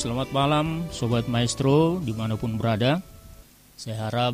Selamat 0.00 0.32
malam 0.32 0.88
Sobat 0.88 1.28
Maestro 1.28 2.00
di 2.00 2.16
mana 2.16 2.40
pun 2.40 2.56
berada. 2.56 3.04
Saya 3.76 4.08
harap 4.08 4.32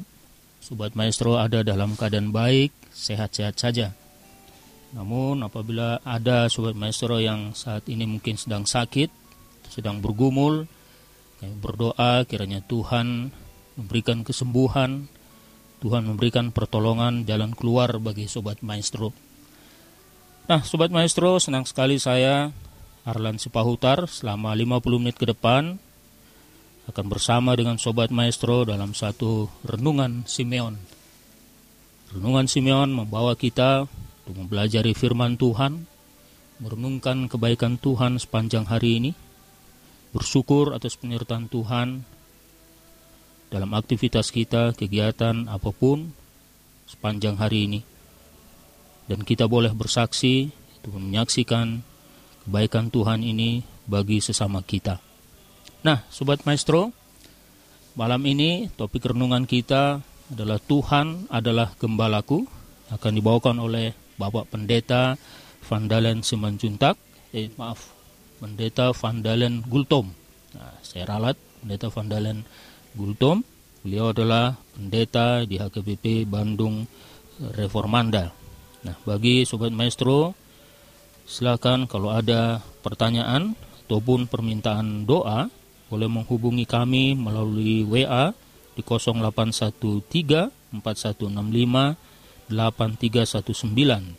Sobat 0.62 0.94
Maestro 0.94 1.42
ada 1.42 1.66
dalam 1.66 1.98
keadaan 1.98 2.30
baik, 2.30 2.70
sehat-sehat 2.94 3.58
saja. 3.58 3.90
Namun 4.94 5.42
apabila 5.42 5.98
ada 6.06 6.46
Sobat 6.46 6.78
Maestro 6.78 7.18
yang 7.18 7.50
saat 7.50 7.82
ini 7.90 8.06
mungkin 8.06 8.38
sedang 8.38 8.62
sakit 8.62 9.10
Sedang 9.66 9.98
bergumul 9.98 10.70
berdoa 11.42 12.22
kiranya 12.30 12.62
Tuhan 12.62 13.34
memberikan 13.74 14.22
kesembuhan 14.22 15.10
Tuhan 15.82 16.06
memberikan 16.06 16.54
pertolongan 16.54 17.26
jalan 17.26 17.50
keluar 17.58 17.98
bagi 17.98 18.30
Sobat 18.30 18.62
Maestro. 18.62 19.10
Nah 20.46 20.62
Sobat 20.62 20.94
Maestro 20.94 21.42
senang 21.42 21.66
sekali 21.66 21.98
saya 21.98 22.54
Arlan 23.06 23.38
Sipahutar 23.38 24.10
selama 24.10 24.50
50 24.50 24.82
menit 24.98 25.14
ke 25.14 25.30
depan 25.30 25.78
akan 26.90 27.06
bersama 27.06 27.54
dengan 27.54 27.78
Sobat 27.78 28.10
Maestro 28.10 28.66
dalam 28.66 28.98
satu 28.98 29.46
renungan 29.62 30.26
Simeon. 30.26 30.74
Renungan 32.10 32.50
Simeon 32.50 32.90
membawa 32.90 33.38
kita 33.38 33.86
untuk 34.26 34.34
mempelajari 34.42 34.90
firman 34.90 35.38
Tuhan, 35.38 35.86
merenungkan 36.58 37.30
kebaikan 37.30 37.78
Tuhan 37.78 38.18
sepanjang 38.18 38.66
hari 38.66 38.98
ini, 38.98 39.10
bersyukur 40.10 40.74
atas 40.74 40.98
penyertaan 40.98 41.46
Tuhan 41.46 42.02
dalam 43.54 43.70
aktivitas 43.70 44.34
kita, 44.34 44.74
kegiatan 44.74 45.46
apa 45.46 45.70
pun 45.70 46.10
sepanjang 46.90 47.38
hari 47.38 47.70
ini. 47.70 47.80
Dan 49.06 49.22
kita 49.22 49.46
boleh 49.46 49.70
bersaksi 49.70 50.50
untuk 50.82 50.98
menyaksikan 50.98 51.94
kebaikan 52.46 52.94
Tuhan 52.94 53.26
ini 53.26 53.66
bagi 53.90 54.22
sesama 54.22 54.62
kita. 54.62 55.02
Nah, 55.82 56.06
Sobat 56.06 56.46
Maestro, 56.46 56.94
malam 57.98 58.22
ini 58.22 58.70
topik 58.78 59.10
renungan 59.10 59.50
kita 59.50 59.98
adalah 60.30 60.58
Tuhan 60.62 61.26
adalah 61.30 61.74
gembalaku, 61.74 62.46
akan 62.90 63.12
dibawakan 63.18 63.58
oleh 63.58 63.94
Bapak 64.14 64.50
Pendeta 64.50 65.18
Vandalen 65.66 66.22
Simanjuntak, 66.22 66.94
eh 67.34 67.50
maaf, 67.58 67.90
Pendeta 68.38 68.94
Vandalen 68.94 69.66
Gultom. 69.66 70.14
Nah, 70.54 70.78
saya 70.86 71.06
ralat 71.06 71.34
Pendeta 71.62 71.90
Vandalen 71.90 72.46
Gultom. 72.94 73.42
Beliau 73.86 74.10
adalah 74.10 74.58
pendeta 74.74 75.46
di 75.46 75.62
HKBP 75.62 76.26
Bandung 76.26 76.82
Reformanda. 77.54 78.34
Nah, 78.82 78.98
bagi 79.06 79.46
Sobat 79.46 79.70
Maestro, 79.70 80.34
Silakan 81.26 81.90
kalau 81.90 82.14
ada 82.14 82.62
pertanyaan 82.86 83.58
ataupun 83.86 84.30
permintaan 84.30 85.02
doa 85.10 85.50
boleh 85.90 86.06
menghubungi 86.06 86.62
kami 86.66 87.18
melalui 87.18 87.82
WA 87.82 88.30
di 88.78 88.82
0813 88.86 90.06
4165 90.70 91.98
8319 92.46 94.14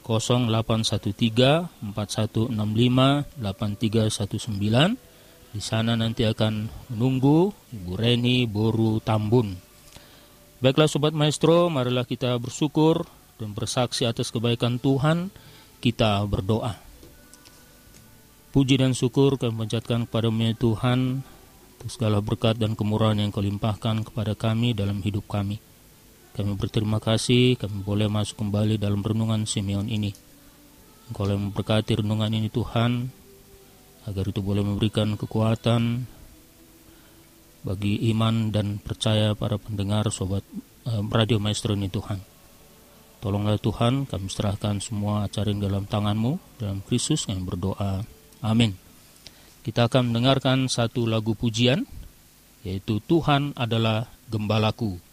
0813 0.00 1.92
4165 1.92 2.48
8319 3.36 4.96
di 5.56 5.60
sana 5.64 5.92
nanti 5.96 6.24
akan 6.24 6.68
menunggu 6.92 7.52
Ibu 7.72 7.92
Reni 7.96 8.44
Boru 8.44 9.00
Tambun. 9.00 9.56
Baiklah 10.60 10.88
Sobat 10.88 11.12
Maestro, 11.12 11.68
marilah 11.68 12.04
kita 12.04 12.36
bersyukur 12.36 13.04
dan 13.36 13.52
bersaksi 13.52 14.08
atas 14.08 14.32
kebaikan 14.32 14.80
Tuhan 14.80 15.28
kita 15.80 16.24
berdoa. 16.26 16.76
Puji 18.50 18.80
dan 18.80 18.96
syukur 18.96 19.36
kami 19.36 19.66
panjatkan 19.66 20.08
kepada 20.08 20.32
Tuhan 20.56 21.20
untuk 21.76 21.90
segala 21.92 22.24
berkat 22.24 22.56
dan 22.56 22.72
kemurahan 22.72 23.20
yang 23.20 23.28
kau 23.28 23.44
limpahkan 23.44 24.00
kepada 24.00 24.32
kami 24.32 24.72
dalam 24.72 25.04
hidup 25.04 25.28
kami. 25.28 25.60
Kami 26.32 26.52
berterima 26.56 26.96
kasih 27.00 27.56
kami 27.60 27.84
boleh 27.84 28.08
masuk 28.08 28.40
kembali 28.40 28.80
dalam 28.80 29.04
renungan 29.04 29.44
Simeon 29.44 29.88
ini. 29.88 30.12
Engkau 31.12 31.28
yang 31.28 31.52
memberkati 31.52 32.02
renungan 32.02 32.32
ini 32.34 32.50
Tuhan, 32.50 33.08
agar 34.10 34.24
itu 34.26 34.40
boleh 34.42 34.62
memberikan 34.66 35.14
kekuatan 35.14 36.06
bagi 37.66 37.98
iman 38.14 38.54
dan 38.54 38.78
percaya 38.78 39.34
para 39.34 39.58
pendengar 39.58 40.10
sobat 40.14 40.42
eh, 40.86 41.02
Radio 41.10 41.42
Maestro 41.42 41.74
ini 41.74 41.90
Tuhan. 41.90 42.35
Tolonglah 43.20 43.56
Tuhan, 43.58 44.04
kami 44.04 44.28
serahkan 44.28 44.78
semua 44.78 45.24
acara 45.26 45.48
yang 45.48 45.64
dalam 45.64 45.84
tanganmu, 45.88 46.60
dalam 46.60 46.84
Kristus 46.84 47.24
yang 47.26 47.42
berdoa. 47.42 48.04
Amin. 48.44 48.76
Kita 49.64 49.88
akan 49.90 50.12
mendengarkan 50.12 50.70
satu 50.70 51.08
lagu 51.08 51.34
pujian, 51.34 51.82
yaitu 52.62 53.02
Tuhan 53.02 53.56
adalah 53.58 54.06
Gembalaku. 54.26 55.05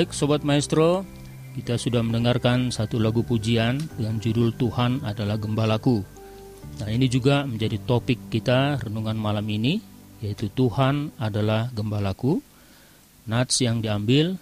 Baik 0.00 0.16
Sobat 0.16 0.40
Maestro, 0.48 1.04
kita 1.60 1.76
sudah 1.76 2.00
mendengarkan 2.00 2.72
satu 2.72 2.96
lagu 2.96 3.20
pujian 3.20 3.76
dengan 4.00 4.16
judul 4.16 4.56
Tuhan 4.56 5.04
adalah 5.04 5.36
Gembalaku. 5.36 6.00
Nah 6.80 6.88
ini 6.88 7.04
juga 7.04 7.44
menjadi 7.44 7.76
topik 7.84 8.32
kita 8.32 8.80
renungan 8.80 9.12
malam 9.20 9.44
ini, 9.44 9.76
yaitu 10.24 10.48
Tuhan 10.56 11.12
adalah 11.20 11.68
Gembalaku. 11.76 12.40
Nats 13.28 13.60
yang 13.60 13.84
diambil 13.84 14.40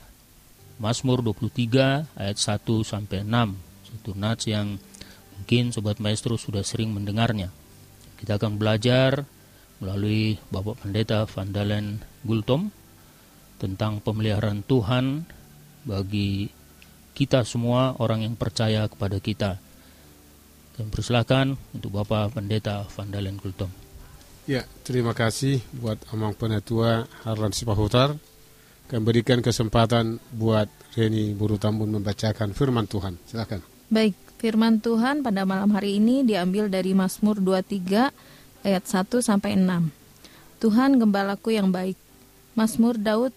Mazmur 0.79 1.27
23 1.27 2.07
ayat 2.07 2.39
1 2.39 2.63
sampai 2.87 3.27
6. 3.27 3.59
Satu 3.91 4.15
nats 4.15 4.47
yang 4.47 4.79
mungkin 5.43 5.75
Sobat 5.75 5.99
Maestro 5.99 6.39
sudah 6.39 6.63
sering 6.63 6.95
mendengarnya. 6.95 7.51
Kita 8.15 8.39
akan 8.39 8.63
belajar 8.63 9.27
melalui 9.83 10.39
Bapak 10.55 10.87
Pendeta 10.87 11.27
Vandalen 11.27 11.99
Gultom 12.23 12.71
tentang 13.59 13.99
pemeliharaan 13.99 14.63
Tuhan 14.63 15.35
bagi 15.89 16.53
kita 17.17 17.49
semua 17.49 17.97
orang 17.97 18.29
yang 18.29 18.37
percaya 18.37 18.85
kepada 18.87 19.17
kita. 19.19 19.57
Dan 20.77 20.93
persilakan 20.93 21.57
untuk 21.75 21.97
Bapak 21.97 22.37
Pendeta 22.37 22.87
Vandalen 22.87 23.41
Gultom. 23.41 23.73
Ya, 24.47 24.63
terima 24.87 25.17
kasih 25.17 25.65
buat 25.75 25.99
Amang 26.15 26.37
Penatua 26.37 27.09
Harlan 27.27 27.51
Sipahutar. 27.51 28.15
Kami 28.89 29.03
berikan 29.05 29.45
kesempatan 29.45 30.17
buat 30.33 30.71
Reni 30.97 31.37
Buru 31.37 31.61
Tambun 31.61 31.93
membacakan 31.93 32.57
firman 32.57 32.89
Tuhan. 32.89 33.21
Silakan. 33.29 33.61
Baik, 33.93 34.17
firman 34.41 34.81
Tuhan 34.81 35.21
pada 35.21 35.45
malam 35.45 35.69
hari 35.77 36.01
ini 36.01 36.25
diambil 36.25 36.73
dari 36.73 36.97
Mazmur 36.97 37.43
23 37.43 38.09
ayat 38.65 38.85
1 38.89 39.21
sampai 39.21 39.59
6. 39.61 39.93
Tuhan 40.65 40.97
gembalaku 40.97 41.53
yang 41.53 41.69
baik. 41.69 42.01
Mazmur 42.57 42.97
Daud, 42.97 43.37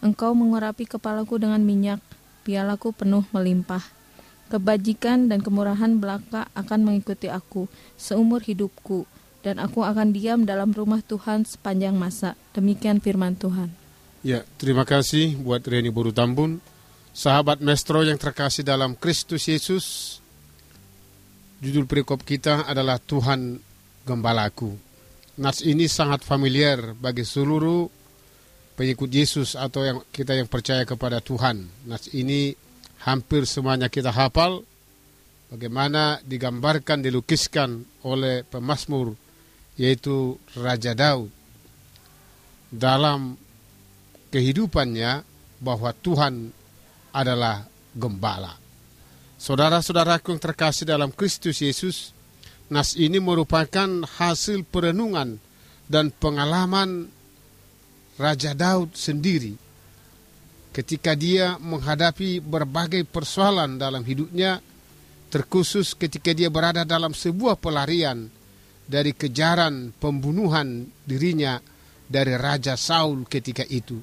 Engkau 0.00 0.32
mengurapi 0.32 0.88
kepalaku 0.88 1.36
dengan 1.36 1.60
minyak, 1.60 2.00
pialaku 2.44 2.96
penuh 2.96 3.24
melimpah. 3.36 3.84
Kebajikan 4.50 5.28
dan 5.30 5.44
kemurahan 5.44 6.00
belaka 6.00 6.48
akan 6.56 6.80
mengikuti 6.88 7.28
aku 7.30 7.70
seumur 7.94 8.42
hidupku, 8.42 9.04
dan 9.44 9.60
aku 9.60 9.84
akan 9.84 10.10
diam 10.10 10.48
dalam 10.48 10.72
rumah 10.72 11.04
Tuhan 11.04 11.44
sepanjang 11.44 11.94
masa. 11.94 12.34
Demikian 12.56 12.98
firman 12.98 13.36
Tuhan. 13.36 13.70
Ya, 14.20 14.44
terima 14.56 14.88
kasih 14.88 15.36
buat 15.40 15.64
Reni 15.64 15.88
Buru 15.88 16.12
Tambun. 16.12 16.60
Sahabat 17.12 17.60
Mestro 17.60 18.00
yang 18.00 18.16
terkasih 18.16 18.64
dalam 18.64 18.96
Kristus 18.96 19.48
Yesus, 19.48 20.18
judul 21.60 21.84
perikop 21.84 22.24
kita 22.24 22.64
adalah 22.64 22.96
Tuhan 22.96 23.60
Gembalaku. 24.08 24.76
Nas 25.40 25.60
ini 25.60 25.88
sangat 25.88 26.24
familiar 26.24 26.96
bagi 26.96 27.24
seluruh 27.24 27.99
pengikut 28.80 29.12
Yesus 29.12 29.60
atau 29.60 29.84
yang 29.84 30.00
kita 30.08 30.32
yang 30.32 30.48
percaya 30.48 30.88
kepada 30.88 31.20
Tuhan. 31.20 31.68
Nas 31.84 32.08
ini 32.16 32.56
hampir 33.04 33.44
semuanya 33.44 33.92
kita 33.92 34.08
hafal 34.08 34.64
bagaimana 35.52 36.16
digambarkan 36.24 37.04
dilukiskan 37.04 37.84
oleh 38.08 38.40
pemazmur 38.48 39.12
yaitu 39.76 40.40
Raja 40.56 40.96
Daud 40.96 41.28
dalam 42.72 43.36
kehidupannya 44.32 45.28
bahwa 45.60 45.92
Tuhan 46.00 46.48
adalah 47.12 47.68
gembala. 47.92 48.56
Saudara-saudaraku 49.36 50.32
yang 50.32 50.40
terkasih 50.40 50.88
dalam 50.88 51.12
Kristus 51.12 51.60
Yesus, 51.60 52.16
Nas 52.72 52.96
ini 52.96 53.20
merupakan 53.20 54.08
hasil 54.08 54.64
perenungan 54.64 55.36
dan 55.84 56.08
pengalaman 56.16 57.19
Raja 58.20 58.52
Daud 58.52 58.92
sendiri 58.92 59.56
ketika 60.76 61.16
dia 61.16 61.56
menghadapi 61.56 62.44
berbagai 62.44 63.08
persoalan 63.08 63.80
dalam 63.80 64.04
hidupnya 64.04 64.60
terkhusus 65.32 65.96
ketika 65.96 66.36
dia 66.36 66.52
berada 66.52 66.84
dalam 66.84 67.16
sebuah 67.16 67.56
pelarian 67.56 68.28
dari 68.84 69.16
kejaran 69.16 69.96
pembunuhan 69.96 70.84
dirinya 71.06 71.62
dari 72.10 72.34
Raja 72.34 72.74
Saul 72.74 73.24
ketika 73.24 73.62
itu. 73.70 74.02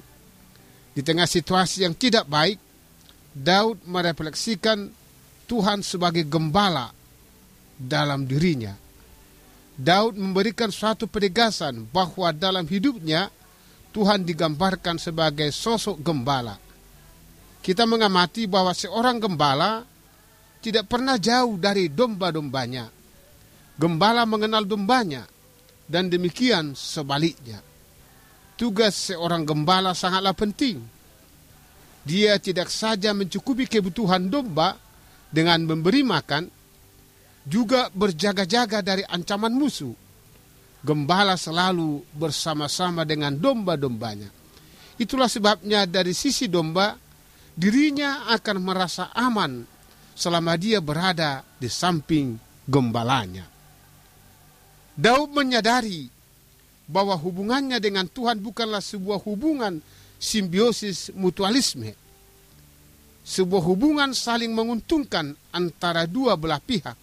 Di 0.96 1.04
tengah 1.04 1.28
situasi 1.28 1.84
yang 1.86 1.94
tidak 1.94 2.26
baik, 2.26 2.58
Daud 3.36 3.84
merefleksikan 3.84 4.88
Tuhan 5.46 5.84
sebagai 5.84 6.24
gembala 6.26 6.90
dalam 7.76 8.24
dirinya. 8.24 8.74
Daud 9.78 10.18
memberikan 10.18 10.74
suatu 10.74 11.06
penegasan 11.06 11.86
bahwa 11.94 12.34
dalam 12.34 12.66
hidupnya 12.66 13.30
Tuhan 13.92 14.22
digambarkan 14.22 15.00
sebagai 15.00 15.48
sosok 15.48 16.00
gembala. 16.04 16.56
Kita 17.58 17.84
mengamati 17.88 18.46
bahwa 18.46 18.72
seorang 18.72 19.18
gembala 19.18 19.82
tidak 20.62 20.90
pernah 20.90 21.16
jauh 21.16 21.56
dari 21.56 21.90
domba-dombanya. 21.90 22.88
Gembala 23.78 24.26
mengenal 24.26 24.66
dombanya 24.66 25.24
dan 25.86 26.10
demikian 26.10 26.74
sebaliknya. 26.74 27.62
Tugas 28.58 29.14
seorang 29.14 29.46
gembala 29.46 29.94
sangatlah 29.94 30.34
penting. 30.34 30.82
Dia 32.02 32.40
tidak 32.42 32.72
saja 32.72 33.14
mencukupi 33.14 33.70
kebutuhan 33.70 34.26
domba 34.26 34.74
dengan 35.28 35.62
memberi 35.62 36.02
makan, 36.02 36.48
juga 37.44 37.92
berjaga-jaga 37.92 38.82
dari 38.82 39.04
ancaman 39.06 39.52
musuh. 39.54 40.07
Gembala 40.88 41.36
selalu 41.36 42.00
bersama-sama 42.16 43.04
dengan 43.04 43.36
domba-dombanya. 43.36 44.32
Itulah 44.96 45.28
sebabnya 45.28 45.84
dari 45.84 46.16
sisi 46.16 46.48
domba, 46.48 46.96
dirinya 47.52 48.32
akan 48.32 48.56
merasa 48.64 49.12
aman 49.12 49.68
selama 50.16 50.56
dia 50.56 50.80
berada 50.80 51.44
di 51.60 51.68
samping 51.68 52.40
gembalanya. 52.64 53.44
Daud 54.96 55.36
menyadari 55.36 56.08
bahwa 56.88 57.12
hubungannya 57.20 57.76
dengan 57.84 58.08
Tuhan 58.08 58.40
bukanlah 58.40 58.80
sebuah 58.80 59.20
hubungan 59.28 59.84
simbiosis 60.16 61.12
mutualisme. 61.12 61.92
Sebuah 63.28 63.60
hubungan 63.60 64.16
saling 64.16 64.56
menguntungkan 64.56 65.36
antara 65.52 66.08
dua 66.08 66.32
belah 66.40 66.64
pihak 66.64 66.96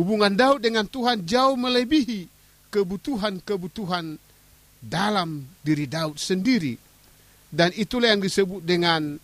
Hubungan 0.00 0.32
Daud 0.32 0.64
dengan 0.64 0.88
Tuhan 0.88 1.28
jauh 1.28 1.60
melebihi 1.60 2.39
kebutuhan-kebutuhan 2.70 4.16
dalam 4.80 5.44
diri 5.60 5.84
Daud 5.84 6.16
sendiri. 6.16 6.78
Dan 7.50 7.74
itulah 7.74 8.14
yang 8.14 8.22
disebut 8.22 8.62
dengan 8.62 9.18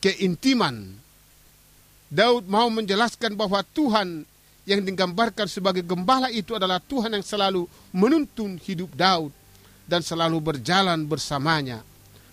keintiman. 0.00 0.96
Daud 2.12 2.48
mau 2.48 2.68
menjelaskan 2.68 3.36
bahwa 3.36 3.62
Tuhan 3.62 4.24
yang 4.68 4.80
digambarkan 4.82 5.48
sebagai 5.48 5.84
gembala 5.84 6.28
itu 6.28 6.56
adalah 6.56 6.80
Tuhan 6.80 7.14
yang 7.14 7.24
selalu 7.24 7.68
menuntun 7.92 8.56
hidup 8.60 8.92
Daud 8.96 9.32
dan 9.88 10.00
selalu 10.00 10.38
berjalan 10.38 11.04
bersamanya 11.04 11.82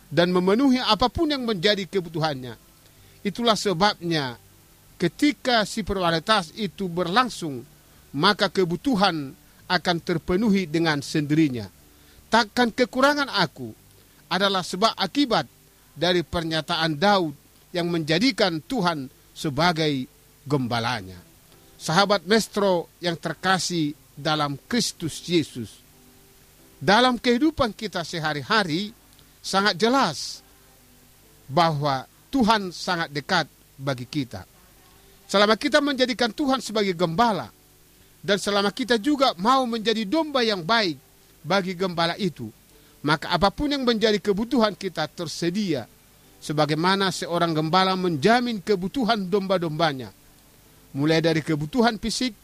dan 0.10 0.34
memenuhi 0.34 0.82
apa 0.82 1.08
pun 1.08 1.30
yang 1.30 1.46
menjadi 1.46 1.86
kebutuhannya. 1.86 2.58
Itulah 3.22 3.58
sebabnya 3.58 4.38
ketika 4.98 5.64
spiritualitas 5.64 6.52
itu 6.58 6.90
berlangsung, 6.90 7.62
maka 8.12 8.50
kebutuhan 8.50 9.38
akan 9.70 9.98
terpenuhi 10.02 10.66
dengan 10.66 11.00
sendirinya. 11.00 11.70
Takkan 12.30 12.74
kekurangan 12.74 13.30
aku 13.30 13.70
adalah 14.30 14.66
sebab 14.66 14.94
akibat 14.98 15.46
dari 15.94 16.26
pernyataan 16.26 16.98
Daud 16.98 17.34
yang 17.74 17.90
menjadikan 17.90 18.62
Tuhan 18.66 19.10
sebagai 19.34 20.10
gembalanya. 20.46 21.18
Sahabat 21.80 22.26
Mestro 22.26 22.92
yang 23.00 23.16
terkasih 23.16 23.94
dalam 24.18 24.60
Kristus 24.68 25.24
Yesus. 25.24 25.80
Dalam 26.80 27.20
kehidupan 27.20 27.72
kita 27.72 28.04
sehari-hari 28.04 28.92
sangat 29.40 29.80
jelas 29.80 30.44
bahwa 31.48 32.06
Tuhan 32.30 32.70
sangat 32.70 33.10
dekat 33.10 33.48
bagi 33.80 34.06
kita. 34.06 34.44
Selama 35.30 35.56
kita 35.56 35.80
menjadikan 35.80 36.34
Tuhan 36.34 36.60
sebagai 36.60 36.94
gembala, 36.94 37.54
dan 38.20 38.38
selama 38.38 38.72
kita 38.76 39.00
juga 39.00 39.32
mau 39.40 39.64
menjadi 39.64 40.04
domba 40.04 40.44
yang 40.44 40.64
baik 40.64 41.00
bagi 41.44 41.72
gembala 41.76 42.20
itu, 42.20 42.52
maka 43.00 43.32
apa 43.32 43.48
pun 43.48 43.72
yang 43.72 43.88
menjadi 43.88 44.20
kebutuhan 44.20 44.76
kita 44.76 45.08
tersedia 45.08 45.88
sebagaimana 46.40 47.12
seorang 47.12 47.52
gembala 47.56 47.96
menjamin 47.96 48.60
kebutuhan 48.60 49.28
domba-dombanya, 49.28 50.12
mulai 50.96 51.24
dari 51.24 51.40
kebutuhan 51.40 52.00
fisik, 52.00 52.36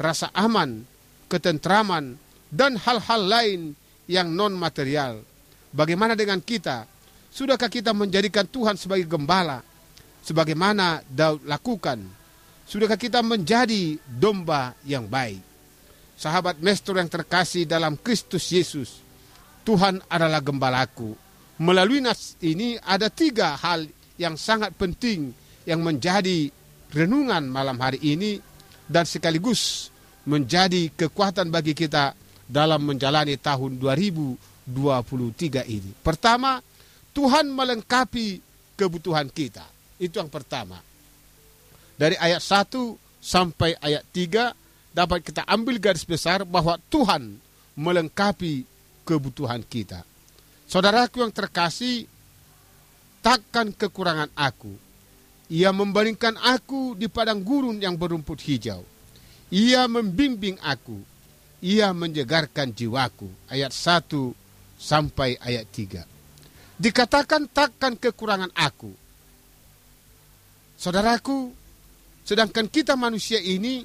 rasa 0.00 0.32
aman, 0.32 0.84
ketentraman, 1.28 2.16
dan 2.48 2.76
hal-hal 2.80 3.22
lain 3.24 3.60
yang 4.08 4.32
non-material. 4.32 5.20
Bagaimana 5.70 6.16
dengan 6.16 6.40
kita? 6.40 6.84
Sudahkah 7.30 7.70
kita 7.70 7.94
menjadikan 7.94 8.42
Tuhan 8.48 8.74
sebagai 8.74 9.06
gembala, 9.06 9.62
sebagaimana 10.24 11.04
Daud 11.06 11.46
lakukan? 11.46 12.19
Sudahkah 12.70 12.94
kita 12.94 13.18
menjadi 13.18 13.98
domba 14.06 14.78
yang 14.86 15.10
baik? 15.10 15.42
Sahabat 16.14 16.62
Mestur 16.62 17.02
yang 17.02 17.10
terkasih 17.10 17.66
dalam 17.66 17.98
Kristus 17.98 18.46
Yesus, 18.54 19.02
Tuhan 19.66 19.98
adalah 20.06 20.38
gembalaku 20.38 21.18
melalui 21.60 22.00
nas 22.00 22.40
ini 22.40 22.80
ada 22.80 23.12
tiga 23.12 23.52
hal 23.60 23.84
yang 24.16 24.40
sangat 24.40 24.72
penting 24.80 25.36
yang 25.68 25.84
menjadi 25.84 26.48
renungan 26.88 27.44
malam 27.52 27.76
hari 27.76 28.00
ini 28.00 28.40
dan 28.88 29.04
sekaligus 29.04 29.92
menjadi 30.24 30.88
kekuatan 30.96 31.52
bagi 31.52 31.76
kita 31.76 32.16
dalam 32.48 32.88
menjalani 32.88 33.36
tahun 33.36 33.76
2023 33.76 35.68
ini. 35.68 35.92
Pertama, 36.00 36.64
Tuhan 37.12 37.52
melengkapi 37.52 38.40
kebutuhan 38.80 39.28
kita. 39.28 39.68
Itu 40.00 40.16
yang 40.16 40.32
pertama. 40.32 40.80
Dari 42.00 42.16
ayat 42.16 42.40
1 42.40 42.96
sampai 43.20 43.76
ayat 43.76 44.08
3 44.08 44.96
dapat 44.96 45.20
kita 45.20 45.44
ambil 45.44 45.76
garis 45.76 46.08
besar 46.08 46.48
bahwa 46.48 46.80
Tuhan 46.88 47.36
melengkapi 47.76 48.64
kebutuhan 49.04 49.60
kita. 49.60 50.00
Saudaraku 50.64 51.20
yang 51.20 51.28
terkasih, 51.28 52.08
takkan 53.20 53.76
kekurangan 53.76 54.32
aku. 54.32 54.72
Ia 55.52 55.76
membaringkan 55.76 56.40
aku 56.40 56.96
di 56.96 57.10
padang 57.10 57.44
gurun 57.44 57.76
yang 57.82 58.00
berumput 58.00 58.40
hijau. 58.48 58.80
Ia 59.52 59.84
membimbing 59.90 60.56
aku. 60.62 60.96
Ia 61.60 61.92
menjegarkan 61.92 62.72
jiwaku. 62.72 63.28
Ayat 63.50 63.76
1 63.76 64.32
sampai 64.80 65.36
ayat 65.36 65.68
3. 65.68 66.06
Dikatakan 66.80 67.50
takkan 67.50 67.98
kekurangan 67.98 68.54
aku. 68.56 68.94
Saudaraku, 70.80 71.59
sedangkan 72.30 72.70
kita 72.70 72.94
manusia 72.94 73.42
ini, 73.42 73.82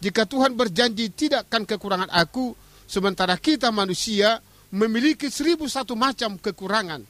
jika 0.00 0.24
Tuhan 0.24 0.56
berjanji 0.56 1.12
tidak 1.12 1.52
akan 1.52 1.68
kekurangan 1.68 2.08
aku, 2.08 2.56
sementara 2.88 3.36
kita 3.36 3.68
manusia 3.68 4.40
memiliki 4.72 5.28
seribu 5.28 5.68
satu 5.68 5.92
macam 5.92 6.40
kekurangan. 6.40 7.04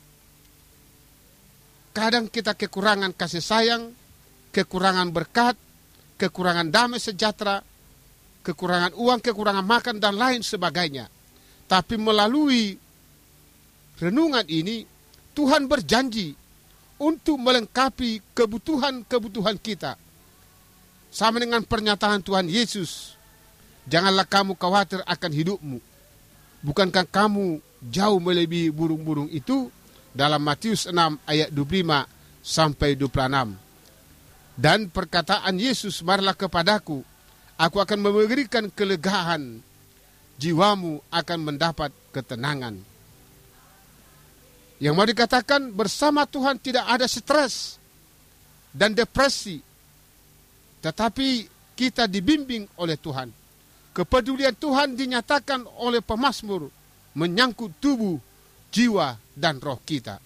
Kadang 1.94 2.26
kita 2.26 2.58
kekurangan 2.58 3.14
kasih 3.14 3.38
sayang, 3.38 3.94
kekurangan 4.50 5.14
berkat, 5.14 5.54
kekurangan 6.18 6.74
damai 6.74 6.98
sejahtera, 6.98 7.62
kekurangan 8.42 8.98
uang, 8.98 9.22
kekurangan 9.22 9.62
makan, 9.62 10.02
dan 10.02 10.18
lain 10.18 10.42
sebagainya. 10.42 11.06
Tapi 11.70 11.94
melalui 12.02 12.74
renungan 14.02 14.46
ini, 14.50 14.82
Tuhan 15.38 15.70
berjanji 15.70 16.34
untuk 16.98 17.38
melengkapi 17.38 18.34
kebutuhan-kebutuhan 18.34 19.54
kita. 19.62 20.07
Sama 21.08 21.40
dengan 21.40 21.64
pernyataan 21.64 22.20
Tuhan 22.20 22.46
Yesus, 22.46 23.16
janganlah 23.88 24.28
kamu 24.28 24.54
khawatir 24.54 25.00
akan 25.08 25.32
hidupmu 25.32 25.78
Bukankah 26.58 27.06
kamu 27.06 27.62
jauh 27.86 28.18
melebihi 28.18 28.74
burung-burung 28.74 29.30
itu? 29.30 29.70
Dalam 30.10 30.42
Matius 30.42 30.90
6 30.90 31.22
ayat 31.22 31.54
25 31.54 32.02
sampai 32.42 32.98
26. 32.98 33.54
Dan 34.58 34.90
perkataan 34.90 35.54
Yesus, 35.54 36.02
marilah 36.02 36.34
kepadaku, 36.34 37.06
aku 37.54 37.76
akan 37.78 37.98
memberikan 38.02 38.66
kelegaan, 38.74 39.62
jiwamu 40.42 40.98
akan 41.14 41.38
mendapat 41.38 41.94
ketenangan. 42.10 42.82
Yang 44.82 44.94
mau 44.98 45.06
dikatakan 45.06 45.70
bersama 45.70 46.26
Tuhan 46.26 46.58
tidak 46.58 46.82
ada 46.90 47.06
stres 47.06 47.78
dan 48.74 48.90
depresi. 48.98 49.62
Tetapi 50.78 51.28
kita 51.78 52.10
dibimbing 52.10 52.66
oleh 52.82 52.98
Tuhan. 52.98 53.30
Kepedulian 53.94 54.54
Tuhan 54.54 54.94
dinyatakan 54.94 55.66
oleh 55.82 56.02
pemazmur 56.02 56.70
menyangkut 57.18 57.82
tubuh, 57.82 58.18
jiwa, 58.70 59.18
dan 59.34 59.58
roh 59.58 59.82
kita. 59.82 60.22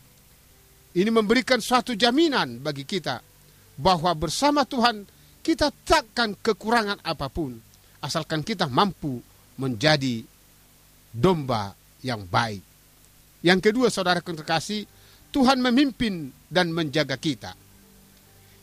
Ini 0.93 1.09
memberikan 1.09 1.57
suatu 1.57 1.97
jaminan 1.97 2.61
bagi 2.61 2.85
kita 2.85 3.25
bahwa 3.81 4.13
bersama 4.13 4.69
Tuhan 4.69 5.09
kita 5.41 5.73
takkan 5.89 6.37
kekurangan 6.37 7.01
apa 7.01 7.33
pun 7.33 7.57
asalkan 8.05 8.45
kita 8.45 8.69
mampu 8.69 9.25
menjadi 9.57 10.21
domba 11.09 11.73
yang 12.05 12.29
baik. 12.29 12.61
Yang 13.41 13.73
kedua 13.73 13.89
saudara 13.89 14.21
terkasih, 14.21 14.85
Tuhan 15.33 15.65
memimpin 15.65 16.29
dan 16.53 16.71
menjaga 16.71 17.17
kita. 17.17 17.57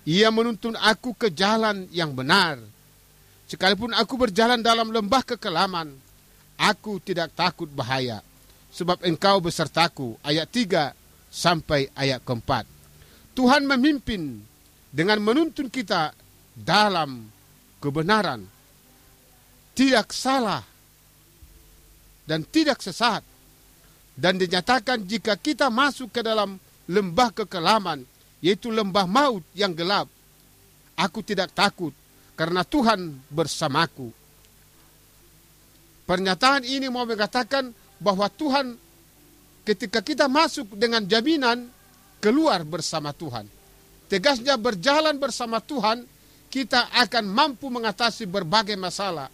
Ia 0.10 0.34
menuntun 0.34 0.74
aku 0.74 1.13
ke 1.13 1.30
jalan 1.30 1.86
yang 1.93 2.17
benar 2.17 2.58
Sekalipun 3.50 3.98
aku 3.98 4.13
berjalan 4.13 4.62
dalam 4.62 4.93
lembah 4.93 5.26
kekelaman, 5.26 5.89
aku 6.54 7.02
tidak 7.02 7.34
takut 7.34 7.65
bahaya, 7.65 8.22
sebab 8.69 9.02
engkau 9.02 9.41
besertaku. 9.41 10.22
Ayat 10.22 10.45
3 10.54 10.93
sampai 11.34 11.89
ayat 11.98 12.22
keempat. 12.22 12.69
Tuhan 13.34 13.65
memimpin 13.65 14.38
dengan 14.93 15.17
menuntun 15.17 15.65
kita 15.65 16.13
dalam 16.54 17.26
kebenaran, 17.82 18.45
tidak 19.74 20.13
salah, 20.13 20.62
dan 22.30 22.45
tidak 22.45 22.86
sesat. 22.86 23.26
Dan 24.13 24.38
dinyatakan 24.38 25.10
jika 25.10 25.39
kita 25.41 25.74
masuk 25.74 26.13
ke 26.13 26.22
dalam 26.22 26.62
lembah 26.86 27.34
kekelaman, 27.34 28.06
yaitu 28.39 28.71
lembah 28.71 29.08
maut 29.08 29.43
yang 29.56 29.75
gelap, 29.75 30.08
aku 30.95 31.19
tidak 31.23 31.52
takut 31.52 31.91
karena 32.39 32.63
Tuhan 32.63 33.19
bersamaku. 33.32 34.12
Pernyataan 36.08 36.65
ini 36.65 36.89
mau 36.89 37.06
mengatakan 37.06 37.69
bahwa 38.02 38.25
Tuhan 38.32 38.73
ketika 39.67 40.02
kita 40.02 40.25
masuk 40.25 40.73
dengan 40.73 41.06
jaminan 41.06 41.69
keluar 42.17 42.65
bersama 42.65 43.13
Tuhan. 43.13 43.45
Tegasnya 44.10 44.58
berjalan 44.58 45.21
bersama 45.21 45.62
Tuhan, 45.62 46.02
kita 46.49 46.89
akan 47.06 47.25
mampu 47.30 47.69
mengatasi 47.69 48.25
berbagai 48.25 48.73
masalah. 48.73 49.30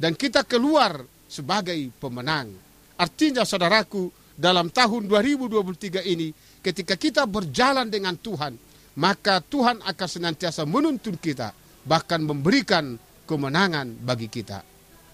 Dan 0.00 0.16
kita 0.16 0.44
keluar 0.48 1.04
sebagai 1.28 1.76
pemenang. 2.00 2.48
Artinya 2.96 3.44
saudaraku, 3.44 4.08
dalam 4.36 4.72
tahun 4.72 5.08
2023 5.08 6.04
ini, 6.08 6.32
ketika 6.66 6.98
kita 6.98 7.22
berjalan 7.30 7.86
dengan 7.86 8.18
Tuhan, 8.18 8.58
maka 8.98 9.38
Tuhan 9.38 9.78
akan 9.86 10.08
senantiasa 10.10 10.66
menuntun 10.66 11.14
kita 11.14 11.54
bahkan 11.86 12.18
memberikan 12.18 12.98
kemenangan 13.30 13.94
bagi 14.02 14.26
kita. 14.26 14.66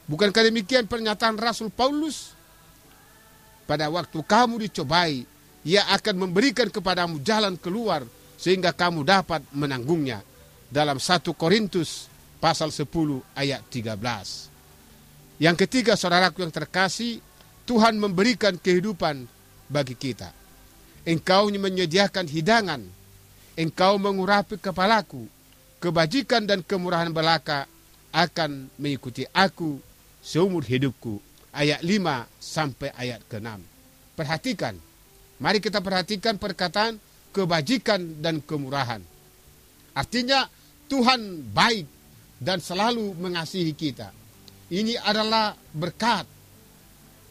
Bukankah 0.09 0.49
demikian 0.49 0.88
pernyataan 0.88 1.37
Rasul 1.37 1.69
Paulus? 1.69 2.33
Pada 3.69 3.93
waktu 3.93 4.17
kamu 4.17 4.65
dicobai, 4.69 5.29
ia 5.69 5.85
akan 5.93 6.27
memberikan 6.27 6.73
kepadamu 6.73 7.21
jalan 7.21 7.61
keluar 7.61 8.03
sehingga 8.41 8.73
kamu 8.73 9.05
dapat 9.05 9.45
menanggungnya. 9.53 10.25
Dalam 10.73 10.97
1 10.97 11.37
Korintus 11.37 12.09
pasal 12.41 12.73
10 12.73 12.88
ayat 13.37 13.61
13. 13.69 15.37
Yang 15.37 15.57
ketiga 15.69 16.01
saudaraku 16.01 16.41
yang 16.41 16.55
terkasih, 16.55 17.21
Tuhan 17.69 18.01
memberikan 18.01 18.57
kehidupan 18.57 19.29
bagi 19.69 19.95
kita. 19.95 20.41
Engkau 21.03 21.51
menyediakan 21.51 22.31
hidangan, 22.31 22.83
engkau 23.59 23.99
mengurapi 23.99 24.55
kepalaku, 24.55 25.27
kebajikan 25.83 26.47
dan 26.47 26.62
kemurahan 26.62 27.11
belaka 27.11 27.67
akan 28.15 28.71
mengikuti 28.79 29.27
aku 29.35 29.83
seumur 30.23 30.62
hidupku. 30.62 31.19
Ayat 31.53 31.85
5 31.85 32.25
sampai 32.41 32.95
ayat 32.97 33.21
ke-6. 33.29 33.61
Perhatikan. 34.17 34.73
Mari 35.37 35.59
kita 35.61 35.85
perhatikan 35.85 36.41
perkataan 36.41 36.97
kebajikan 37.35 38.23
dan 38.25 38.41
kemurahan. 38.41 39.03
Artinya 39.93 40.49
Tuhan 40.88 41.51
baik 41.53 41.85
dan 42.41 42.62
selalu 42.62 43.12
mengasihi 43.21 43.75
kita. 43.77 44.15
Ini 44.73 44.97
adalah 45.03 45.53
berkat. 45.77 46.25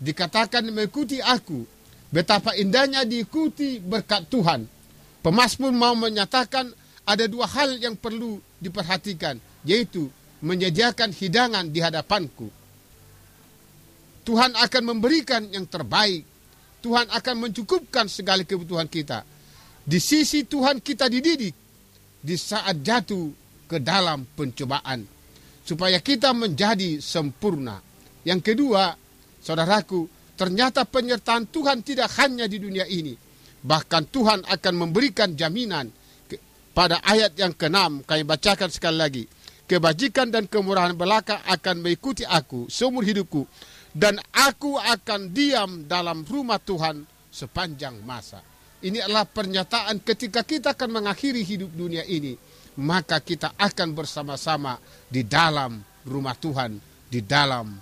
Dikatakan 0.02 0.70
mengikuti 0.70 1.18
aku. 1.18 1.66
Betapa 2.12 2.54
indahnya 2.60 3.08
diikuti 3.08 3.80
berkat 3.80 4.28
Tuhan. 4.28 4.68
Pemasmur 5.24 5.72
mau 5.72 5.96
menyatakan 5.96 6.68
ada 7.08 7.26
dua 7.26 7.48
hal 7.48 7.80
yang 7.80 7.96
perlu 7.96 8.38
diperhatikan, 8.60 9.40
yaitu 9.64 10.12
menyediakan 10.44 11.16
hidangan 11.16 11.72
di 11.72 11.80
hadapanku. 11.80 12.52
Tuhan 14.28 14.54
akan 14.54 14.84
memberikan 14.86 15.48
yang 15.50 15.66
terbaik. 15.66 16.28
Tuhan 16.82 17.08
akan 17.14 17.36
mencukupkan 17.48 18.10
segala 18.10 18.42
kebutuhan 18.42 18.90
kita. 18.90 19.22
Di 19.82 19.98
sisi 20.02 20.46
Tuhan 20.46 20.82
kita 20.82 21.10
dididik 21.10 21.54
di 22.22 22.36
saat 22.38 22.82
jatuh 22.82 23.34
ke 23.66 23.78
dalam 23.82 24.26
pencobaan 24.36 25.06
supaya 25.62 26.02
kita 26.02 26.34
menjadi 26.34 27.02
sempurna. 27.02 27.82
Yang 28.26 28.54
kedua, 28.54 28.94
saudaraku, 29.42 30.06
ternyata 30.42 30.90
penyertaan 30.90 31.54
Tuhan 31.54 31.86
tidak 31.86 32.10
hanya 32.18 32.50
di 32.50 32.58
dunia 32.58 32.90
ini. 32.90 33.14
Bahkan 33.62 34.10
Tuhan 34.10 34.42
akan 34.50 34.74
memberikan 34.74 35.38
jaminan 35.38 35.94
pada 36.74 36.98
ayat 37.06 37.38
yang 37.38 37.54
ke-6 37.54 38.10
kami 38.10 38.26
bacakan 38.26 38.74
sekali 38.74 38.98
lagi. 38.98 39.24
Kebajikan 39.70 40.34
dan 40.34 40.50
kemurahan 40.50 40.98
belaka 40.98 41.46
akan 41.46 41.86
mengikuti 41.86 42.26
aku 42.26 42.66
seumur 42.74 43.06
hidupku 43.06 43.46
dan 43.94 44.18
aku 44.34 44.82
akan 44.82 45.30
diam 45.30 45.86
dalam 45.86 46.26
rumah 46.26 46.58
Tuhan 46.58 47.06
sepanjang 47.30 48.02
masa. 48.02 48.42
Ini 48.82 48.98
adalah 49.06 49.30
pernyataan 49.30 50.02
ketika 50.02 50.42
kita 50.42 50.74
akan 50.74 51.06
mengakhiri 51.06 51.46
hidup 51.46 51.70
dunia 51.70 52.02
ini, 52.02 52.34
maka 52.82 53.22
kita 53.22 53.54
akan 53.62 53.94
bersama-sama 53.94 54.82
di 55.06 55.22
dalam 55.22 55.78
rumah 56.10 56.34
Tuhan, 56.34 56.82
di 57.06 57.22
dalam 57.22 57.78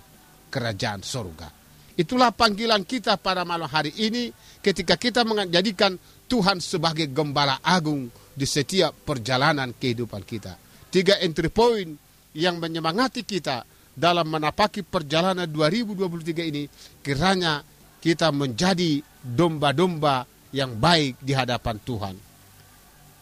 kerajaan 0.52 1.00
sorga. 1.00 1.59
Itulah 1.98 2.30
panggilan 2.30 2.86
kita 2.86 3.18
pada 3.18 3.42
malam 3.42 3.66
hari 3.66 3.90
ini 3.98 4.30
ketika 4.62 4.94
kita 4.94 5.26
menjadikan 5.26 5.98
Tuhan 6.30 6.62
sebagai 6.62 7.10
gembala 7.10 7.58
agung 7.60 8.06
di 8.30 8.46
setiap 8.46 8.94
perjalanan 9.02 9.74
kehidupan 9.74 10.22
kita. 10.22 10.54
Tiga 10.90 11.18
entry 11.18 11.50
point 11.50 11.98
yang 12.34 12.62
menyemangati 12.62 13.26
kita 13.26 13.66
dalam 13.90 14.30
menapaki 14.30 14.86
perjalanan 14.86 15.50
2023 15.50 16.50
ini 16.50 16.64
kiranya 17.02 17.66
kita 18.00 18.30
menjadi 18.30 19.02
domba-domba 19.20 20.24
yang 20.54 20.78
baik 20.78 21.20
di 21.20 21.32
hadapan 21.34 21.76
Tuhan. 21.82 22.16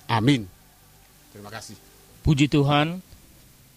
Amin. 0.08 0.48
Terima 1.34 1.52
kasih. 1.52 1.76
Puji 2.24 2.48
Tuhan, 2.48 3.00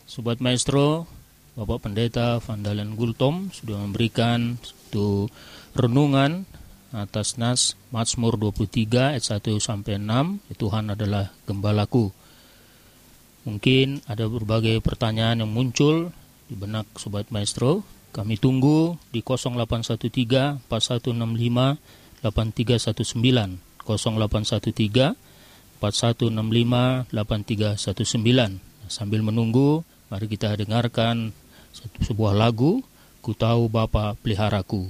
Sobat 0.07 0.39
Maestro, 0.39 1.07
Bapak 1.55 1.87
Pendeta 1.87 2.39
Vandalen 2.39 2.95
Gultom 2.95 3.51
sudah 3.51 3.75
memberikan 3.79 4.55
satu 4.91 5.31
renungan 5.71 6.43
atas 6.91 7.39
nas 7.39 7.79
Mazmur 7.95 8.35
23 8.35 9.15
ayat 9.15 9.23
1 9.23 9.39
sampai 9.63 9.95
6, 9.95 10.43
Tuhan 10.59 10.91
adalah 10.91 11.31
gembalaku. 11.47 12.11
Mungkin 13.47 14.03
ada 14.11 14.27
berbagai 14.27 14.83
pertanyaan 14.83 15.47
yang 15.47 15.51
muncul 15.55 16.11
di 16.51 16.59
benak 16.59 16.91
Sobat 16.99 17.31
Maestro. 17.31 17.87
Kami 18.11 18.35
tunggu 18.35 18.99
di 19.15 19.23
0813 19.23 20.67
4165 20.67 20.67
8319 20.67 22.19
0813 23.87 25.15
4165 25.79 27.15
8319 27.15 28.91
sambil 28.91 29.23
menunggu 29.23 29.87
mari 30.11 30.27
kita 30.27 30.59
dengarkan 30.59 31.31
sebuah 32.03 32.35
lagu 32.35 32.83
ku 33.21 33.37
tahu 33.37 33.69
Bapa 33.69 34.17
peliharaku 34.17 34.89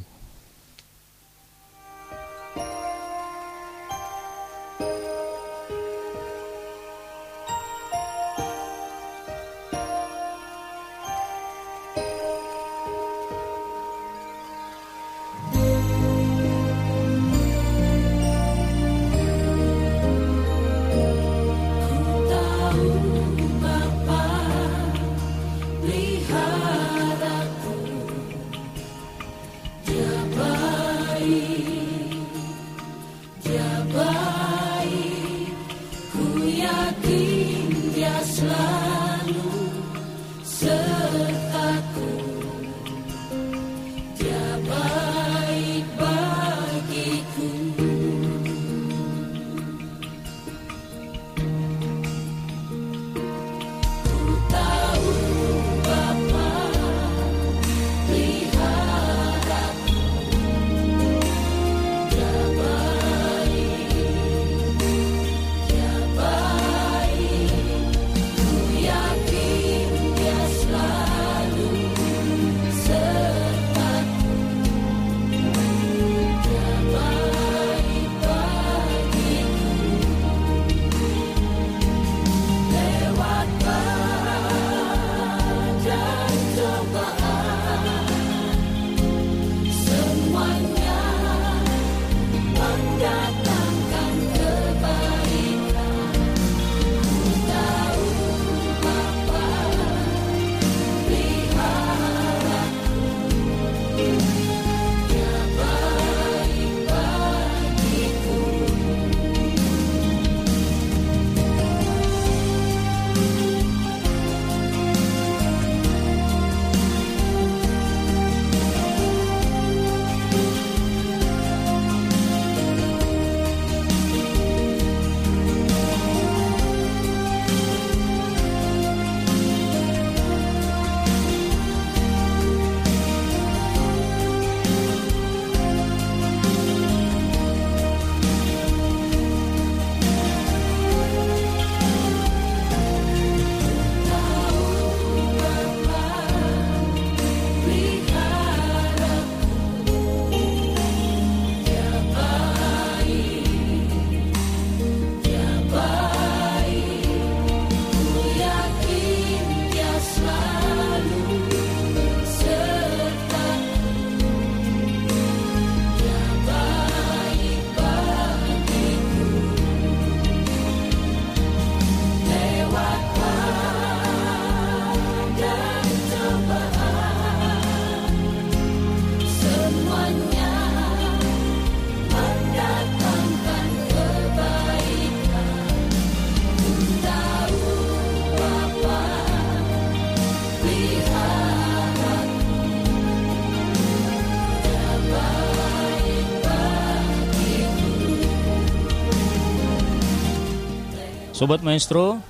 Sobat 201.42 201.66
Maestro, 201.66 202.22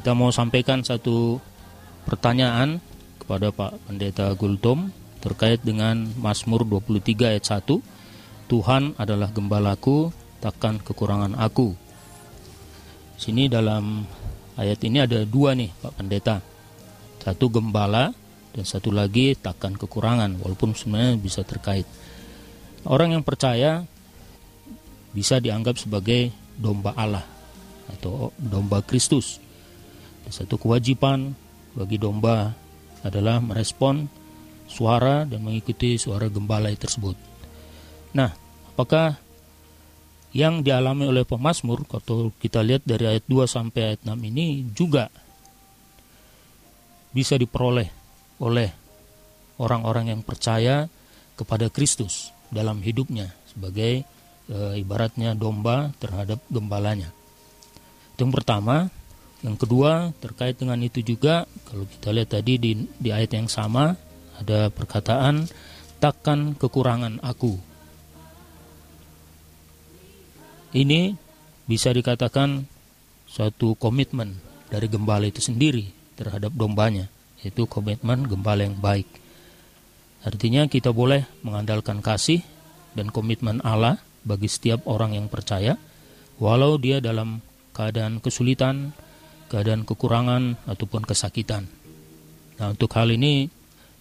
kita 0.00 0.16
mau 0.16 0.32
sampaikan 0.32 0.80
satu 0.80 1.36
pertanyaan 2.08 2.80
kepada 3.20 3.52
Pak 3.52 3.84
Pendeta 3.84 4.32
Gultom 4.32 4.88
terkait 5.20 5.60
dengan 5.60 6.08
Mazmur 6.16 6.64
23 6.64 7.36
ayat 7.36 7.60
1. 7.60 8.48
Tuhan 8.48 8.96
adalah 8.96 9.28
gembalaku, 9.28 10.08
takkan 10.40 10.80
kekurangan 10.80 11.36
aku. 11.36 11.76
Sini 13.20 13.52
dalam 13.52 14.08
ayat 14.56 14.80
ini 14.80 15.04
ada 15.04 15.20
dua 15.28 15.52
nih 15.52 15.68
Pak 15.84 16.00
Pendeta. 16.00 16.40
Satu 17.20 17.52
gembala 17.52 18.08
dan 18.56 18.64
satu 18.64 18.88
lagi 18.88 19.36
takkan 19.36 19.76
kekurangan 19.76 20.40
walaupun 20.40 20.72
sebenarnya 20.72 21.20
bisa 21.20 21.44
terkait. 21.44 21.84
Orang 22.88 23.12
yang 23.12 23.20
percaya 23.20 23.84
bisa 25.12 25.36
dianggap 25.44 25.76
sebagai 25.76 26.32
domba 26.56 26.96
Allah 26.96 27.39
atau 27.90 28.30
domba 28.38 28.80
Kristus. 28.86 29.42
Satu 30.30 30.56
kewajiban 30.60 31.34
bagi 31.74 31.98
domba 31.98 32.54
adalah 33.02 33.42
merespon 33.42 34.06
suara 34.70 35.26
dan 35.26 35.42
mengikuti 35.42 35.98
suara 35.98 36.30
gembala 36.30 36.70
tersebut. 36.70 37.18
Nah, 38.14 38.30
apakah 38.70 39.18
yang 40.30 40.62
dialami 40.62 41.10
oleh 41.10 41.26
pemazmur 41.26 41.82
kalau 41.90 42.30
kita 42.38 42.62
lihat 42.62 42.86
dari 42.86 43.10
ayat 43.10 43.26
2 43.26 43.50
sampai 43.50 43.94
ayat 43.94 44.00
6 44.06 44.14
ini 44.30 44.62
juga 44.70 45.10
bisa 47.10 47.34
diperoleh 47.34 47.90
oleh 48.38 48.70
orang-orang 49.58 50.14
yang 50.14 50.22
percaya 50.22 50.86
kepada 51.34 51.66
Kristus 51.66 52.30
dalam 52.54 52.78
hidupnya 52.78 53.34
sebagai 53.50 54.06
e, 54.46 54.58
ibaratnya 54.78 55.34
domba 55.34 55.90
terhadap 55.98 56.38
gembalanya 56.46 57.10
yang 58.20 58.32
pertama. 58.32 58.88
Yang 59.40 59.64
kedua 59.64 60.12
terkait 60.20 60.60
dengan 60.60 60.76
itu 60.84 61.00
juga 61.00 61.48
kalau 61.64 61.88
kita 61.88 62.12
lihat 62.12 62.28
tadi 62.36 62.60
di, 62.60 62.84
di 63.00 63.08
ayat 63.08 63.32
yang 63.32 63.48
sama 63.48 63.96
ada 64.36 64.68
perkataan 64.68 65.48
takkan 65.96 66.52
kekurangan 66.56 67.24
aku. 67.24 67.56
Ini 70.76 71.16
bisa 71.64 71.90
dikatakan 71.90 72.68
suatu 73.26 73.74
komitmen 73.80 74.38
dari 74.68 74.86
gembala 74.86 75.26
itu 75.26 75.42
sendiri 75.42 75.88
terhadap 76.14 76.52
dombanya, 76.52 77.10
yaitu 77.42 77.64
komitmen 77.64 78.28
gembala 78.28 78.68
yang 78.68 78.78
baik. 78.78 79.08
Artinya 80.20 80.68
kita 80.68 80.92
boleh 80.92 81.24
mengandalkan 81.40 82.04
kasih 82.04 82.44
dan 82.92 83.08
komitmen 83.08 83.64
Allah 83.64 83.98
bagi 84.22 84.46
setiap 84.46 84.84
orang 84.84 85.16
yang 85.16 85.26
percaya, 85.32 85.80
walau 86.36 86.76
dia 86.76 87.00
dalam 87.00 87.40
keadaan 87.74 88.18
kesulitan, 88.18 88.92
keadaan 89.50 89.82
kekurangan 89.82 90.58
ataupun 90.66 91.02
kesakitan. 91.06 91.66
Nah, 92.60 92.76
untuk 92.76 92.92
hal 92.94 93.08
ini 93.10 93.48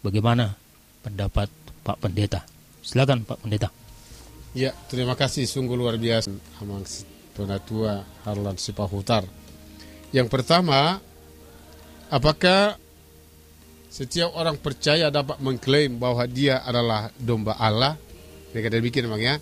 bagaimana 0.04 0.54
pendapat 1.02 1.48
Pak 1.82 1.98
Pendeta? 2.04 2.44
Silakan 2.84 3.24
Pak 3.24 3.40
Pendeta. 3.42 3.70
Ya, 4.58 4.74
terima 4.90 5.14
kasih 5.14 5.46
sungguh 5.46 5.78
luar 5.78 5.96
biasa 6.02 6.34
Amang 6.60 6.84
Penatua 7.38 8.02
Harlan 8.26 8.58
Sipahutar. 8.58 9.24
Yang 10.10 10.28
pertama, 10.28 10.98
apakah 12.10 12.76
setiap 13.94 14.34
orang 14.34 14.58
percaya 14.58 15.14
dapat 15.14 15.38
mengklaim 15.38 16.02
bahwa 16.02 16.26
dia 16.26 16.66
adalah 16.66 17.14
domba 17.16 17.56
Allah? 17.62 17.94
Mereka 18.52 18.74
demikian 18.74 19.06
memang 19.06 19.22
ya? 19.22 19.36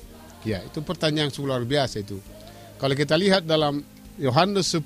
Ya, 0.43 0.59
itu 0.63 0.83
pertanyaan 0.83 1.31
yang 1.31 1.43
luar 1.47 1.63
biasa 1.63 2.03
itu. 2.03 2.19
Kalau 2.77 2.93
kita 2.93 3.17
lihat 3.17 3.47
dalam 3.47 3.81
Yohanes 4.17 4.73
10 4.73 4.81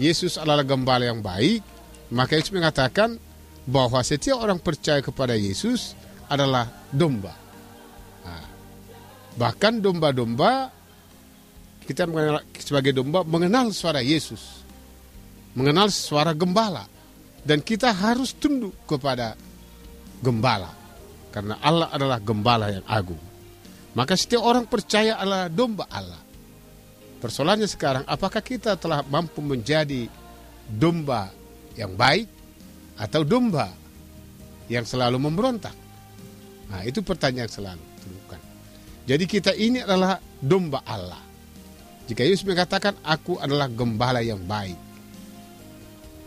Yesus 0.00 0.40
adalah 0.40 0.64
gembala 0.64 1.08
yang 1.08 1.20
baik. 1.20 1.60
Maka 2.12 2.36
Yesus 2.36 2.52
mengatakan 2.52 3.20
bahwa 3.68 4.00
setiap 4.00 4.40
orang 4.40 4.56
percaya 4.56 5.04
kepada 5.04 5.36
Yesus 5.36 5.92
adalah 6.28 6.68
domba. 6.88 7.36
Nah, 8.24 8.44
bahkan 9.36 9.76
domba-domba 9.80 10.72
kita 11.84 12.08
mengenal, 12.08 12.40
sebagai 12.56 12.96
domba 12.96 13.24
mengenal 13.28 13.72
suara 13.76 14.00
Yesus. 14.00 14.64
Mengenal 15.52 15.92
suara 15.92 16.32
gembala. 16.32 16.88
Dan 17.40 17.60
kita 17.60 17.92
harus 17.92 18.36
tunduk 18.36 18.76
kepada 18.88 19.36
gembala. 20.20 20.72
Karena 21.30 21.60
Allah 21.60 21.88
adalah 21.92 22.18
gembala 22.20 22.66
yang 22.72 22.86
agung. 22.88 23.20
Maka 23.96 24.14
setiap 24.16 24.44
orang 24.44 24.66
percaya 24.66 25.18
adalah 25.18 25.50
domba 25.50 25.86
Allah 25.90 26.29
Persoalannya 27.20 27.68
sekarang, 27.68 28.04
apakah 28.08 28.40
kita 28.40 28.80
telah 28.80 29.04
mampu 29.04 29.44
menjadi 29.44 30.08
domba 30.64 31.28
yang 31.76 31.92
baik 31.92 32.24
atau 32.96 33.20
domba 33.28 33.68
yang 34.72 34.88
selalu 34.88 35.20
memberontak? 35.20 35.76
Nah, 36.72 36.80
itu 36.88 37.04
pertanyaan 37.04 37.52
selalu 37.52 37.84
bukan. 38.08 38.40
Jadi 39.04 39.24
kita 39.28 39.52
ini 39.52 39.84
adalah 39.84 40.16
domba 40.40 40.80
Allah. 40.88 41.20
Jika 42.08 42.24
Yesus 42.24 42.48
mengatakan, 42.48 42.96
aku 43.04 43.36
adalah 43.36 43.68
gembala 43.68 44.24
yang 44.24 44.40
baik. 44.40 44.78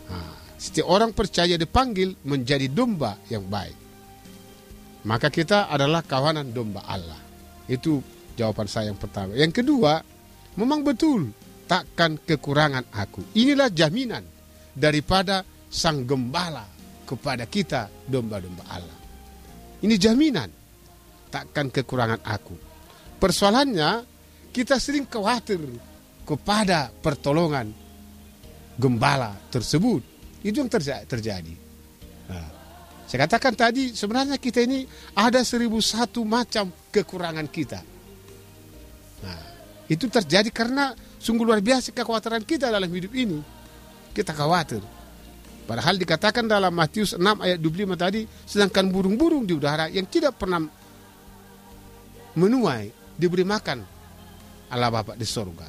Nah, 0.08 0.30
setiap 0.56 0.86
orang 0.86 1.10
percaya 1.10 1.58
dipanggil 1.58 2.14
menjadi 2.22 2.70
domba 2.70 3.18
yang 3.28 3.44
baik. 3.50 3.76
Maka 5.04 5.28
kita 5.28 5.68
adalah 5.68 6.00
kawanan 6.06 6.54
domba 6.54 6.86
Allah. 6.86 7.18
Itu 7.68 8.00
jawaban 8.38 8.70
saya 8.70 8.94
yang 8.94 9.00
pertama. 9.00 9.36
Yang 9.36 9.60
kedua, 9.60 10.00
Memang 10.54 10.86
betul, 10.86 11.34
takkan 11.66 12.14
kekurangan 12.20 12.86
aku. 12.94 13.34
Inilah 13.34 13.72
jaminan 13.74 14.22
daripada 14.70 15.42
sang 15.70 16.06
gembala 16.06 16.62
kepada 17.02 17.44
kita 17.50 17.90
domba-domba 18.06 18.64
Allah. 18.70 18.98
Ini 19.82 19.94
jaminan, 19.98 20.48
takkan 21.28 21.68
kekurangan 21.68 22.22
aku. 22.22 22.54
Persoalannya, 23.18 24.06
kita 24.54 24.78
sering 24.78 25.10
khawatir 25.10 25.58
kepada 26.22 26.94
pertolongan 26.94 27.74
gembala 28.78 29.34
tersebut. 29.50 30.02
Itu 30.44 30.62
yang 30.62 30.70
terjadi. 30.70 31.54
Nah, 32.30 32.48
saya 33.04 33.28
katakan 33.28 33.52
tadi, 33.58 33.92
sebenarnya 33.92 34.38
kita 34.38 34.62
ini 34.64 34.86
ada 35.16 35.42
seribu 35.44 35.82
satu 35.82 36.24
macam 36.24 36.72
kekurangan 36.88 37.48
kita. 37.50 37.80
Nah, 39.24 39.53
itu 39.88 40.08
terjadi 40.08 40.48
karena 40.48 40.96
sungguh 41.20 41.44
luar 41.44 41.60
biasa 41.60 41.92
kekhawatiran 41.92 42.44
kita 42.44 42.72
dalam 42.72 42.88
hidup 42.88 43.12
ini. 43.12 43.40
Kita 44.14 44.32
khawatir. 44.32 44.80
Padahal 45.64 45.96
dikatakan 45.96 46.44
dalam 46.44 46.76
Matius 46.76 47.16
6 47.16 47.24
ayat 47.40 47.56
25 47.56 47.96
tadi, 47.96 48.22
sedangkan 48.44 48.92
burung-burung 48.92 49.48
di 49.48 49.56
udara 49.56 49.88
yang 49.88 50.04
tidak 50.04 50.36
pernah 50.36 50.60
menuai 52.36 52.92
diberi 53.16 53.46
makan 53.48 53.80
Allah 54.68 54.90
Bapa 54.92 55.16
di 55.16 55.24
sorga. 55.24 55.64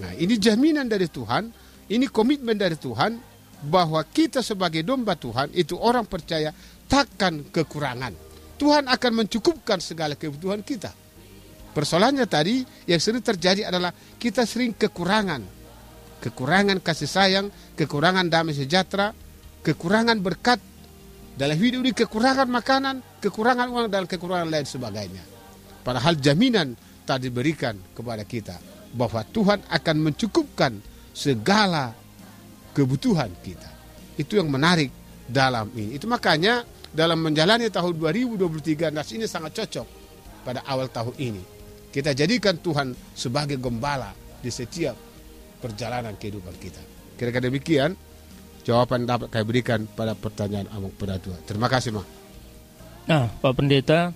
Nah 0.00 0.12
ini 0.16 0.36
jaminan 0.36 0.84
dari 0.88 1.08
Tuhan, 1.08 1.48
ini 1.88 2.06
komitmen 2.12 2.56
dari 2.56 2.76
Tuhan 2.76 3.16
bahwa 3.64 4.00
kita 4.04 4.40
sebagai 4.40 4.84
domba 4.84 5.16
Tuhan 5.16 5.52
itu 5.56 5.76
orang 5.76 6.04
percaya 6.04 6.52
takkan 6.88 7.48
kekurangan. 7.48 8.12
Tuhan 8.60 8.92
akan 8.92 9.12
mencukupkan 9.24 9.80
segala 9.80 10.16
kebutuhan 10.20 10.60
kita. 10.60 10.92
Persoalannya 11.70 12.26
tadi 12.26 12.66
yang 12.90 12.98
sering 12.98 13.22
terjadi 13.22 13.70
adalah 13.70 13.94
kita 13.94 14.42
sering 14.42 14.74
kekurangan. 14.74 15.42
Kekurangan 16.20 16.82
kasih 16.82 17.08
sayang, 17.08 17.46
kekurangan 17.78 18.26
damai 18.26 18.52
sejahtera, 18.52 19.14
kekurangan 19.62 20.18
berkat 20.18 20.58
dalam 21.38 21.56
hidup 21.56 21.86
ini, 21.86 21.92
kekurangan 21.94 22.50
makanan, 22.50 23.22
kekurangan 23.22 23.70
uang 23.70 23.86
dan 23.88 24.04
kekurangan 24.04 24.50
lain 24.50 24.66
sebagainya. 24.66 25.24
Padahal 25.80 26.18
jaminan 26.18 26.74
tadi 27.06 27.30
diberikan 27.30 27.78
kepada 27.94 28.26
kita 28.26 28.58
bahwa 28.92 29.22
Tuhan 29.24 29.64
akan 29.70 29.96
mencukupkan 30.10 30.72
segala 31.14 31.94
kebutuhan 32.74 33.30
kita. 33.40 33.70
Itu 34.18 34.36
yang 34.36 34.50
menarik 34.50 34.90
dalam 35.24 35.70
ini. 35.78 35.96
Itu 35.96 36.10
makanya 36.10 36.66
dalam 36.90 37.22
menjalani 37.22 37.70
tahun 37.70 37.94
2023 37.96 38.90
nas 38.90 39.08
ini 39.14 39.24
sangat 39.30 39.54
cocok 39.62 39.86
pada 40.42 40.66
awal 40.66 40.90
tahun 40.90 41.14
ini 41.16 41.59
kita 41.90 42.14
jadikan 42.14 42.58
Tuhan 42.58 42.94
sebagai 43.14 43.58
gembala 43.58 44.14
di 44.40 44.50
setiap 44.50 44.94
perjalanan 45.60 46.14
kehidupan 46.16 46.54
kita. 46.56 46.80
Kira-kira 47.18 47.50
demikian 47.50 47.92
jawaban 48.64 49.04
dapat 49.04 49.28
saya 49.28 49.44
berikan 49.44 49.84
pada 49.90 50.14
pertanyaan 50.14 50.70
Amang 50.72 50.94
Pedatua. 50.94 51.36
Terima 51.44 51.68
kasih, 51.68 51.98
Ma. 51.98 52.02
Nah, 53.10 53.26
Pak 53.28 53.52
Pendeta, 53.58 54.14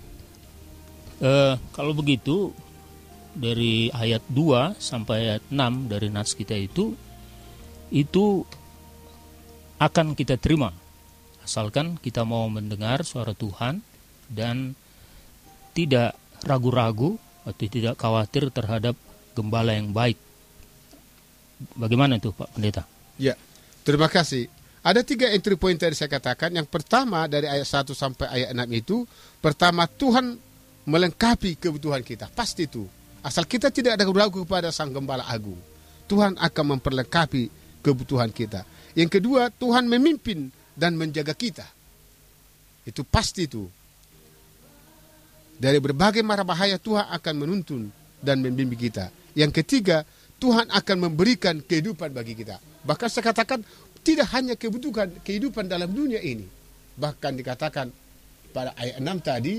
eh, 1.19 1.53
kalau 1.75 1.93
begitu 1.93 2.55
dari 3.35 3.91
ayat 3.91 4.23
2 4.31 4.79
sampai 4.79 5.35
ayat 5.35 5.43
6 5.51 5.91
dari 5.91 6.07
nas 6.07 6.31
kita 6.31 6.55
itu 6.55 6.95
itu 7.91 8.47
akan 9.75 10.15
kita 10.15 10.39
terima 10.39 10.71
asalkan 11.43 11.99
kita 11.99 12.23
mau 12.23 12.47
mendengar 12.47 13.03
suara 13.03 13.35
Tuhan 13.35 13.83
dan 14.31 14.73
tidak 15.75 16.15
ragu-ragu 16.47 17.19
atau 17.45 17.65
tidak 17.69 17.95
khawatir 18.01 18.49
terhadap 18.49 18.97
gembala 19.37 19.77
yang 19.77 19.93
baik 19.93 20.17
bagaimana 21.75 22.19
itu 22.19 22.35
Pak 22.35 22.55
Pendeta? 22.55 22.83
Ya, 23.15 23.39
terima 23.87 24.11
kasih. 24.11 24.51
Ada 24.85 25.01
tiga 25.01 25.31
entry 25.33 25.57
point 25.57 25.79
tadi 25.79 25.97
saya 25.97 26.11
katakan. 26.11 26.53
Yang 26.53 26.69
pertama 26.69 27.25
dari 27.25 27.49
ayat 27.49 27.65
1 27.65 27.95
sampai 27.95 28.27
ayat 28.29 28.49
6 28.53 28.69
itu, 28.75 28.97
pertama 29.41 29.89
Tuhan 29.89 30.37
melengkapi 30.85 31.57
kebutuhan 31.57 32.05
kita. 32.05 32.29
Pasti 32.29 32.69
itu. 32.69 32.85
Asal 33.25 33.49
kita 33.49 33.73
tidak 33.73 33.97
ada 33.97 34.05
ragu 34.05 34.45
kepada 34.45 34.69
Sang 34.69 34.93
Gembala 34.93 35.25
Agung. 35.25 35.57
Tuhan 36.05 36.37
akan 36.37 36.77
memperlengkapi 36.77 37.49
kebutuhan 37.81 38.29
kita. 38.29 38.61
Yang 38.93 39.17
kedua, 39.17 39.49
Tuhan 39.49 39.89
memimpin 39.89 40.53
dan 40.77 40.93
menjaga 40.93 41.33
kita. 41.33 41.65
Itu 42.85 43.01
pasti 43.01 43.49
itu. 43.49 43.65
Dari 45.55 45.79
berbagai 45.79 46.19
mara 46.19 46.43
bahaya 46.43 46.75
Tuhan 46.75 47.07
akan 47.07 47.33
menuntun 47.39 47.87
dan 48.19 48.43
membimbing 48.43 48.79
kita. 48.79 49.07
Yang 49.35 49.63
ketiga, 49.63 50.03
Tuhan 50.39 50.67
akan 50.67 50.97
memberikan 51.07 51.63
kehidupan 51.63 52.11
bagi 52.11 52.35
kita. 52.35 52.59
Bahkan 52.83 53.07
saya 53.07 53.23
katakan 53.31 53.63
tidak 54.03 54.27
hanya 54.35 54.59
kebutuhan 54.59 55.09
kehidupan 55.23 55.65
dalam 55.71 55.89
dunia 55.95 56.19
ini. 56.19 56.45
Bahkan 56.95 57.31
dikatakan 57.39 57.87
pada 58.51 58.75
ayat 58.75 58.99
6 58.99 59.23
tadi, 59.23 59.55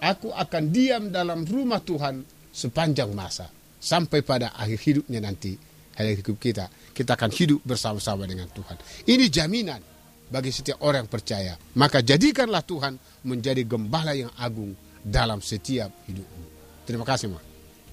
aku 0.00 0.32
akan 0.32 0.62
diam 0.72 1.12
dalam 1.12 1.44
rumah 1.44 1.80
Tuhan 1.84 2.24
sepanjang 2.52 3.12
masa. 3.12 3.48
Sampai 3.78 4.26
pada 4.26 4.56
akhir 4.58 4.80
hidupnya 4.82 5.22
nanti, 5.22 5.54
akhir 5.94 6.24
hidup 6.24 6.36
kita, 6.40 6.66
kita 6.90 7.14
akan 7.14 7.30
hidup 7.30 7.60
bersama-sama 7.62 8.26
dengan 8.26 8.50
Tuhan. 8.50 8.74
Ini 9.06 9.24
jaminan 9.30 9.80
bagi 10.28 10.50
setiap 10.50 10.82
orang 10.82 11.06
percaya. 11.06 11.54
Maka 11.78 12.02
jadikanlah 12.02 12.66
Tuhan 12.66 12.98
menjadi 13.24 13.62
gembala 13.62 14.12
yang 14.18 14.34
agung 14.34 14.87
dalam 15.04 15.42
setiap 15.42 15.90
hidupmu. 16.06 16.44
Terima 16.88 17.04
kasih, 17.04 17.32
Ma. 17.32 17.40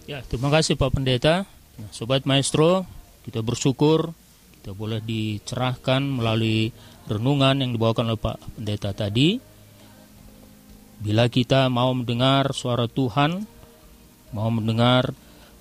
Ya, 0.05 0.21
terima 0.21 0.53
kasih 0.53 0.77
Pak 0.77 0.93
Pendeta. 0.93 1.49
Nah, 1.75 1.89
Sobat 1.89 2.23
Maestro, 2.29 2.85
kita 3.25 3.41
bersyukur 3.41 4.13
kita 4.65 4.73
boleh 4.73 4.97
dicerahkan 4.97 6.01
melalui 6.01 6.73
renungan 7.05 7.61
yang 7.61 7.69
dibawakan 7.69 8.09
oleh 8.09 8.17
Pak 8.17 8.57
Pendeta 8.57 8.97
tadi. 8.97 9.37
Bila 10.97 11.29
kita 11.29 11.69
mau 11.69 11.93
mendengar 11.93 12.49
suara 12.49 12.89
Tuhan, 12.89 13.45
mau 14.33 14.49
mendengar 14.49 15.13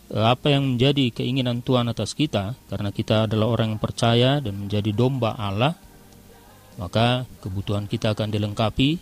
eh, 0.08 0.24
apa 0.24 0.56
yang 0.56 0.72
menjadi 0.72 1.20
keinginan 1.20 1.60
Tuhan 1.60 1.92
atas 1.92 2.16
kita, 2.16 2.56
karena 2.72 2.88
kita 2.96 3.28
adalah 3.28 3.52
orang 3.52 3.76
yang 3.76 3.82
percaya 3.84 4.40
dan 4.40 4.56
menjadi 4.56 4.88
domba 4.96 5.36
Allah, 5.36 5.76
maka 6.80 7.28
kebutuhan 7.44 7.84
kita 7.84 8.16
akan 8.16 8.32
dilengkapi, 8.32 8.96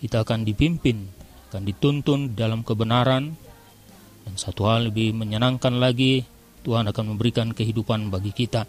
kita 0.00 0.24
akan 0.24 0.48
dipimpin, 0.48 1.12
akan 1.54 1.70
dituntun 1.70 2.34
dalam 2.34 2.66
kebenaran, 2.66 3.38
dan 4.26 4.34
satu 4.34 4.66
hal 4.66 4.90
lebih 4.90 5.14
menyenangkan 5.14 5.78
lagi, 5.78 6.26
Tuhan 6.66 6.90
akan 6.90 7.14
memberikan 7.14 7.54
kehidupan 7.54 8.10
bagi 8.10 8.34
kita. 8.34 8.66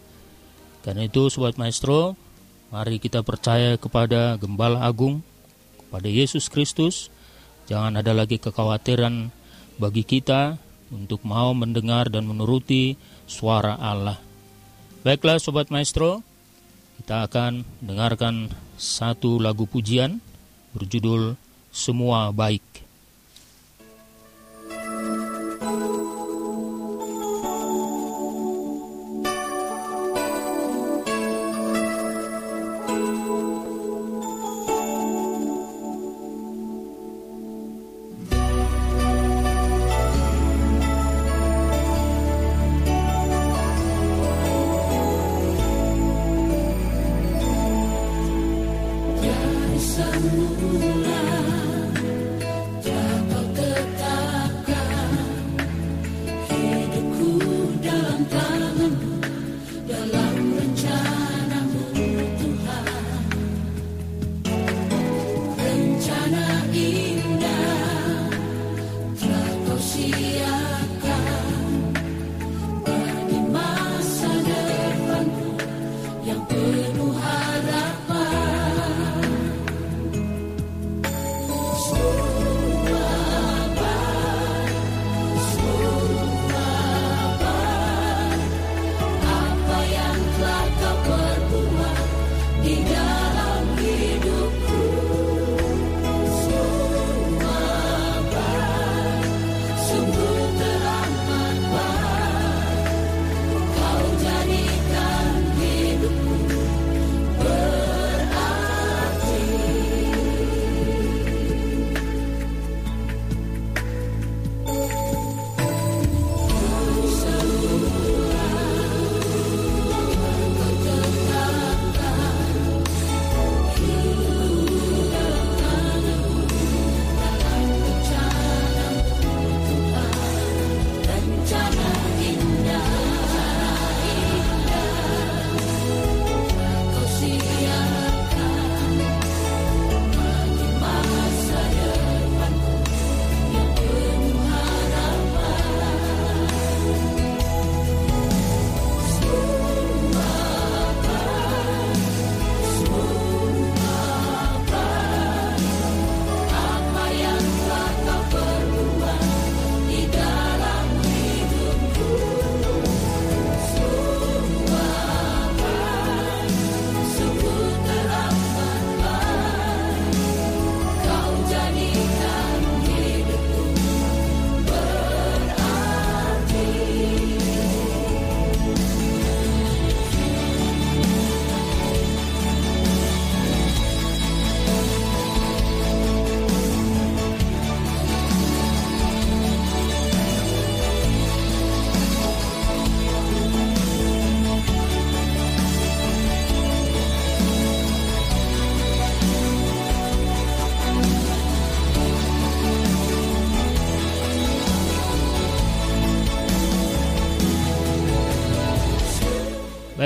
Karena 0.86 1.02
itu 1.02 1.26
Sobat 1.26 1.58
Maestro, 1.58 2.14
mari 2.70 3.02
kita 3.02 3.26
percaya 3.26 3.74
kepada 3.74 4.38
Gembala 4.38 4.86
Agung, 4.86 5.26
kepada 5.82 6.06
Yesus 6.06 6.46
Kristus. 6.46 7.10
Jangan 7.66 7.98
ada 7.98 8.14
lagi 8.14 8.38
kekhawatiran 8.38 9.34
bagi 9.82 10.06
kita 10.06 10.54
untuk 10.94 11.26
mau 11.26 11.50
mendengar 11.58 12.06
dan 12.06 12.22
menuruti 12.30 12.94
suara 13.26 13.74
Allah. 13.82 14.22
Baiklah 15.02 15.42
Sobat 15.42 15.74
Maestro, 15.74 16.22
kita 17.02 17.26
akan 17.26 17.66
dengarkan 17.82 18.54
satu 18.78 19.42
lagu 19.42 19.66
pujian 19.66 20.22
berjudul 20.70 21.34
Semua 21.76 22.32
Baik. 22.32 22.85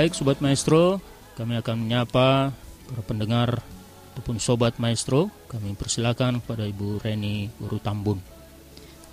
Baik 0.01 0.17
Sobat 0.17 0.41
Maestro, 0.41 0.97
kami 1.37 1.61
akan 1.61 1.85
menyapa 1.85 2.49
para 2.89 3.01
pendengar 3.05 3.61
ataupun 4.09 4.41
Sobat 4.41 4.81
Maestro. 4.81 5.29
Kami 5.45 5.77
persilakan 5.77 6.41
kepada 6.41 6.65
Ibu 6.65 7.05
Reni 7.05 7.53
Guru 7.61 7.77
Tambun. 7.77 8.17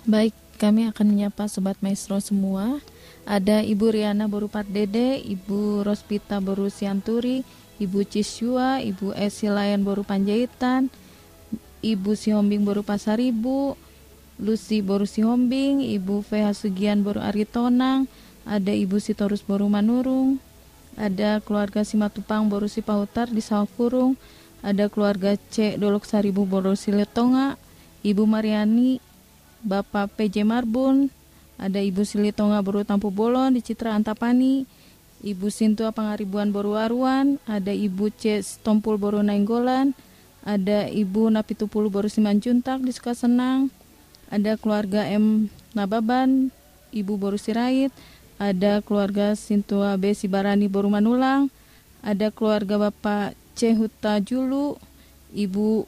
Baik, 0.09 0.33
kami 0.57 0.89
akan 0.89 1.05
menyapa 1.13 1.45
Sobat 1.45 1.77
Maestro 1.85 2.17
semua. 2.17 2.81
Ada 3.21 3.61
Ibu 3.61 3.85
Riana 3.93 4.25
Borupat 4.25 4.65
Dede, 4.65 5.21
Ibu 5.21 5.85
Rospita 5.85 6.41
Boru 6.41 6.73
Sianturi, 6.73 7.45
Ibu 7.77 8.09
Cisua, 8.09 8.81
Ibu 8.81 9.13
Esi 9.13 9.45
Layan 9.45 9.85
Boru 9.85 10.01
Panjaitan, 10.01 10.89
Ibu 11.85 12.17
Sihombing 12.17 12.65
Boru 12.65 12.81
Pasaribu, 12.81 13.77
Lucy 14.41 14.81
Boru 14.81 15.05
Sihombing, 15.05 15.85
Ibu 15.85 16.25
Feha 16.25 16.49
Sugian 16.57 17.05
Boru 17.05 17.21
Aritonang, 17.21 18.09
ada 18.41 18.73
Ibu 18.73 18.97
Sitorus 18.97 19.45
Boru 19.45 19.69
Manurung, 19.69 20.41
ada 20.99 21.39
keluarga 21.39 21.87
Simatupang 21.87 22.51
Boru 22.51 22.67
Sipahutar 22.67 23.31
di 23.31 23.39
Sawkurung, 23.39 24.19
ada 24.59 24.91
keluarga 24.91 25.39
C. 25.47 25.79
Dolok 25.79 26.03
Saribu 26.03 26.43
Boru 26.43 26.75
Siletonga, 26.75 27.55
Ibu 28.03 28.27
Mariani, 28.27 28.99
Bapak 29.63 30.11
PJ 30.19 30.43
Marbun, 30.43 31.07
ada 31.55 31.79
Ibu 31.79 32.03
Silitonga 32.03 32.59
Boru 32.59 32.83
Tampu 32.83 33.07
Bolon 33.15 33.55
di 33.55 33.63
Citra 33.63 33.95
Antapani, 33.95 34.67
Ibu 35.23 35.47
Sintua 35.47 35.95
Pangaribuan 35.95 36.51
Boru 36.51 36.75
Aruan, 36.75 37.39
ada 37.47 37.71
Ibu 37.71 38.11
C. 38.19 38.43
Stompul 38.43 38.99
Boru 38.99 39.23
Nainggolan, 39.23 39.95
ada 40.43 40.91
Ibu 40.91 41.31
Napitupulu 41.31 41.87
Boru 41.87 42.11
Simanjuntak 42.11 42.83
di 42.83 42.91
Sukasenang, 42.91 43.71
ada 44.27 44.59
keluarga 44.59 45.07
M. 45.07 45.47
Nababan, 45.71 46.51
Ibu 46.91 47.15
Boru 47.15 47.39
Sirait, 47.39 47.91
ada 48.39 48.79
keluarga 48.79 49.35
Sintua 49.35 49.99
B. 49.99 50.15
Sibarani 50.15 50.71
Boru 50.71 50.87
Manulang, 50.87 51.51
ada 51.99 52.31
keluarga 52.31 52.79
Bapak 52.79 53.35
C. 53.59 53.75
Huta 53.75 54.23
Julu, 54.23 54.79
Ibu 55.35 55.83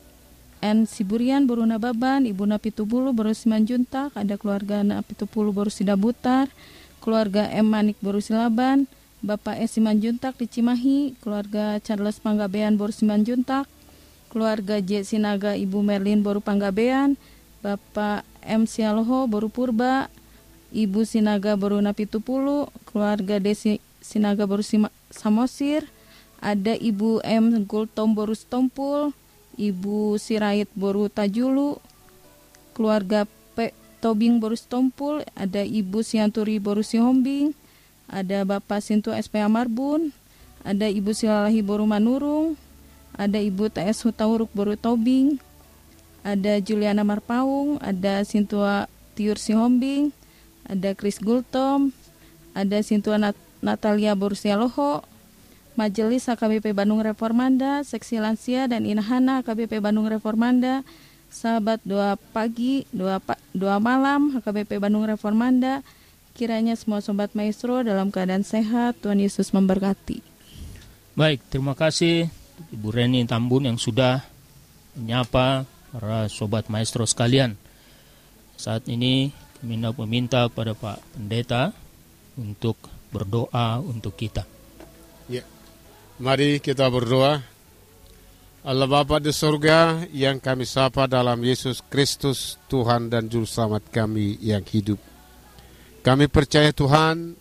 N. 0.59 0.83
Siburian 0.83 1.47
Boru 1.47 1.63
Nababan, 1.63 2.27
Ibu 2.27 2.43
Napitubulu 2.43 3.15
Boru 3.15 3.31
Simanjuntak, 3.31 4.11
ada 4.13 4.35
keluarga 4.35 4.83
Napitupulu 4.83 5.55
Boru 5.55 5.71
Sidabutar, 5.71 6.51
keluarga 6.99 7.47
M. 7.55 7.71
Manik 7.71 7.95
Boru 8.03 8.19
Silaban, 8.19 8.85
Bapak 9.23 9.57
S. 9.63 9.79
Simanjuntak 9.79 10.35
di 10.35 10.51
Cimahi, 10.51 11.15
keluarga 11.23 11.79
Charles 11.79 12.19
Panggabean 12.19 12.75
Boru 12.75 12.91
Simanjuntak, 12.91 13.65
keluarga 14.27 14.83
J. 14.83 15.07
Sinaga 15.07 15.55
Ibu 15.55 15.79
Merlin 15.79 16.19
Boru 16.19 16.43
Panggabean, 16.43 17.15
Bapak 17.63 18.27
M. 18.43 18.67
Sialoho 18.67 19.25
Boru 19.31 19.47
Purba, 19.47 20.11
Ibu 20.71 21.03
Sinaga 21.03 21.59
baru 21.59 21.83
Napitupulu, 21.83 22.71
keluarga 22.87 23.43
Desi 23.43 23.83
Sinaga 23.99 24.47
baru 24.47 24.63
Samosir, 25.11 25.83
ada 26.39 26.73
Ibu 26.73 27.21
M. 27.27 27.67
Gultom 27.67 28.15
baru 28.15 28.33
Stompul, 28.33 29.11
Ibu 29.59 30.15
Sirait 30.15 30.71
baru 30.73 31.11
Tajulu, 31.11 31.77
keluarga 32.71 33.27
P. 33.53 33.75
Tobing 33.99 34.39
baru 34.39 34.55
Stompul, 34.55 35.27
ada 35.35 35.61
Ibu 35.61 36.01
Sianturi 36.01 36.57
baru 36.57 36.81
Sihombing, 36.81 37.53
ada 38.07 38.47
Bapak 38.47 38.79
Sintu 38.79 39.11
SPA 39.13 39.51
Marbun, 39.51 40.15
ada 40.63 40.87
Ibu 40.87 41.11
Silalahi 41.11 41.61
baru 41.61 41.83
Manurung, 41.83 42.55
ada 43.13 43.37
Ibu 43.37 43.69
TS 43.69 44.07
Hutauruk 44.07 44.49
baru 44.55 44.79
Tobing, 44.79 45.37
ada 46.23 46.57
Juliana 46.63 47.03
Marpaung, 47.03 47.77
ada 47.83 48.23
Sintua 48.25 48.89
Tiur 49.13 49.35
Sihombing, 49.35 50.15
ada 50.71 50.95
Chris 50.95 51.19
Gultom, 51.19 51.91
ada 52.55 52.79
Sintua 52.79 53.19
Nat 53.19 53.35
Natalia 53.59 54.15
Loho, 54.55 55.03
Majelis 55.75 56.25
AKBP 56.31 56.71
Bandung 56.71 57.03
Reformanda, 57.03 57.83
Seksi 57.83 58.23
Lansia 58.23 58.65
dan 58.71 58.87
Inahana 58.87 59.43
AKBP 59.43 59.83
Bandung 59.83 60.07
Reformanda, 60.07 60.81
sahabat 61.29 61.83
doa 61.83 62.15
pagi, 62.31 62.87
doa, 62.89 63.19
pa, 63.21 63.37
doa 63.53 63.77
malam 63.77 64.35
AKBP 64.39 64.81
Bandung 64.81 65.05
Reformanda, 65.05 65.85
kiranya 66.33 66.73
semua 66.73 67.03
sobat 67.03 67.35
maestro 67.37 67.83
dalam 67.83 68.09
keadaan 68.09 68.47
sehat, 68.47 68.97
Tuhan 69.03 69.21
Yesus 69.21 69.53
memberkati. 69.53 70.23
Baik, 71.13 71.43
terima 71.51 71.75
kasih 71.75 72.31
Ibu 72.71 72.89
Reni 72.89 73.27
Tambun 73.27 73.67
yang 73.67 73.77
sudah 73.77 74.23
menyapa 74.95 75.67
para 75.91 76.27
sobat 76.31 76.71
maestro 76.71 77.03
sekalian. 77.03 77.59
Saat 78.55 78.87
ini 78.87 79.35
Minta 79.61 79.93
meminta 79.93 80.49
kepada 80.49 80.73
Pak 80.73 80.97
Pendeta 81.13 81.69
untuk 82.33 82.81
berdoa 83.13 83.77
untuk 83.77 84.17
kita. 84.17 84.47
Ya. 85.29 85.45
Mari 86.17 86.57
kita 86.57 86.89
berdoa. 86.89 87.45
Allah 88.61 88.85
Bapa 88.85 89.17
di 89.17 89.33
surga 89.33 90.05
yang 90.13 90.37
kami 90.37 90.69
sapa 90.69 91.09
dalam 91.09 91.41
Yesus 91.41 91.81
Kristus 91.81 92.61
Tuhan 92.69 93.09
dan 93.09 93.25
Juru 93.25 93.49
Selamat 93.49 93.85
kami 93.89 94.37
yang 94.37 94.61
hidup. 94.65 95.01
Kami 96.05 96.29
percaya 96.29 96.69
Tuhan 96.69 97.33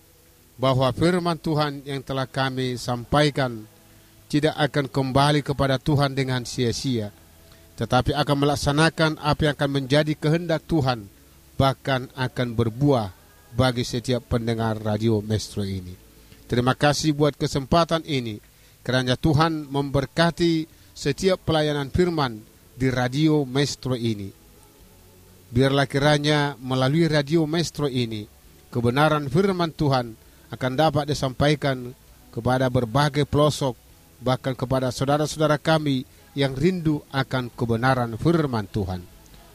bahwa 0.56 0.88
firman 0.96 1.36
Tuhan 1.36 1.84
yang 1.84 2.00
telah 2.00 2.24
kami 2.24 2.76
sampaikan 2.80 3.64
tidak 4.32 4.56
akan 4.56 4.88
kembali 4.88 5.40
kepada 5.44 5.76
Tuhan 5.76 6.16
dengan 6.16 6.44
sia-sia, 6.48 7.12
tetapi 7.76 8.16
akan 8.16 8.36
melaksanakan 8.40 9.10
apa 9.20 9.40
yang 9.44 9.54
akan 9.56 9.70
menjadi 9.76 10.12
kehendak 10.16 10.64
Tuhan 10.68 11.19
bahkan 11.60 12.08
akan 12.16 12.56
berbuah 12.56 13.12
bagi 13.52 13.84
setiap 13.84 14.32
pendengar 14.32 14.80
radio 14.80 15.20
Mestro 15.20 15.60
ini. 15.60 15.92
Terima 16.48 16.72
kasih 16.72 17.12
buat 17.12 17.36
kesempatan 17.36 18.00
ini, 18.08 18.40
kerana 18.80 19.12
Tuhan 19.20 19.68
memberkati 19.68 20.64
setiap 20.96 21.44
pelayanan 21.44 21.92
firman 21.92 22.40
di 22.80 22.88
radio 22.88 23.44
Mestro 23.44 23.92
ini. 23.92 24.32
Biarlah 25.52 25.84
kiranya 25.84 26.56
melalui 26.56 27.04
radio 27.12 27.44
Mestro 27.44 27.92
ini, 27.92 28.24
kebenaran 28.72 29.28
firman 29.28 29.68
Tuhan 29.76 30.16
akan 30.48 30.72
dapat 30.72 31.12
disampaikan 31.12 31.92
kepada 32.32 32.72
berbagai 32.72 33.28
pelosok, 33.28 33.76
bahkan 34.24 34.56
kepada 34.56 34.88
saudara-saudara 34.88 35.60
kami 35.60 36.08
yang 36.32 36.56
rindu 36.56 37.04
akan 37.12 37.52
kebenaran 37.52 38.16
firman 38.16 38.64
Tuhan. 38.64 39.04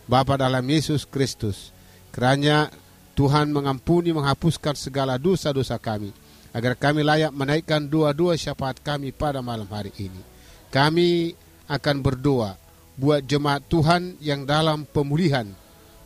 Bapa 0.06 0.38
dalam 0.38 0.62
Yesus 0.70 1.02
Kristus, 1.10 1.75
Kerana 2.16 2.72
Tuhan 3.12 3.52
mengampuni 3.52 4.16
menghapuskan 4.16 4.72
segala 4.80 5.20
dosa-dosa 5.20 5.76
kami 5.76 6.16
agar 6.56 6.80
kami 6.80 7.04
layak 7.04 7.36
menaikkan 7.36 7.84
dua-dua 7.84 8.40
syafaat 8.40 8.80
kami 8.80 9.12
pada 9.12 9.44
malam 9.44 9.68
hari 9.68 9.92
ini. 10.00 10.24
Kami 10.72 11.36
akan 11.68 12.00
berdoa 12.00 12.56
buat 12.96 13.20
jemaat 13.28 13.68
Tuhan 13.68 14.16
yang 14.24 14.48
dalam 14.48 14.88
pemulihan 14.88 15.44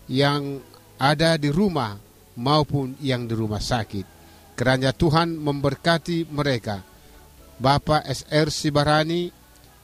yang 0.10 0.58
ada 0.98 1.38
di 1.38 1.54
rumah 1.54 2.02
maupun 2.34 2.98
yang 2.98 3.30
di 3.30 3.38
rumah 3.38 3.62
sakit. 3.62 4.18
Kerana 4.58 4.90
Tuhan 4.90 5.38
memberkati 5.38 6.26
mereka. 6.34 6.82
Bapa 7.62 8.02
SR 8.02 8.50
Sibarani, 8.50 9.30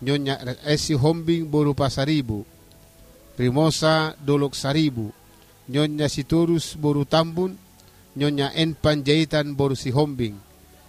Nyonya 0.01 0.63
Esi 0.65 0.95
Hombing 0.95 1.45
berupa 1.45 1.91
Saribu, 1.91 2.47
Rimosa 3.35 4.15
Dolok 4.15 4.55
Saribu, 4.55 5.11
Nyonya 5.65 6.05
Siturus 6.05 6.77
Boru 6.77 7.09
Tambun, 7.09 7.57
Nyonya 8.15 8.53
En 8.53 8.77
Panjaitan 8.77 9.57
Boru 9.57 9.73
Si 9.73 9.89
Hombing, 9.89 10.37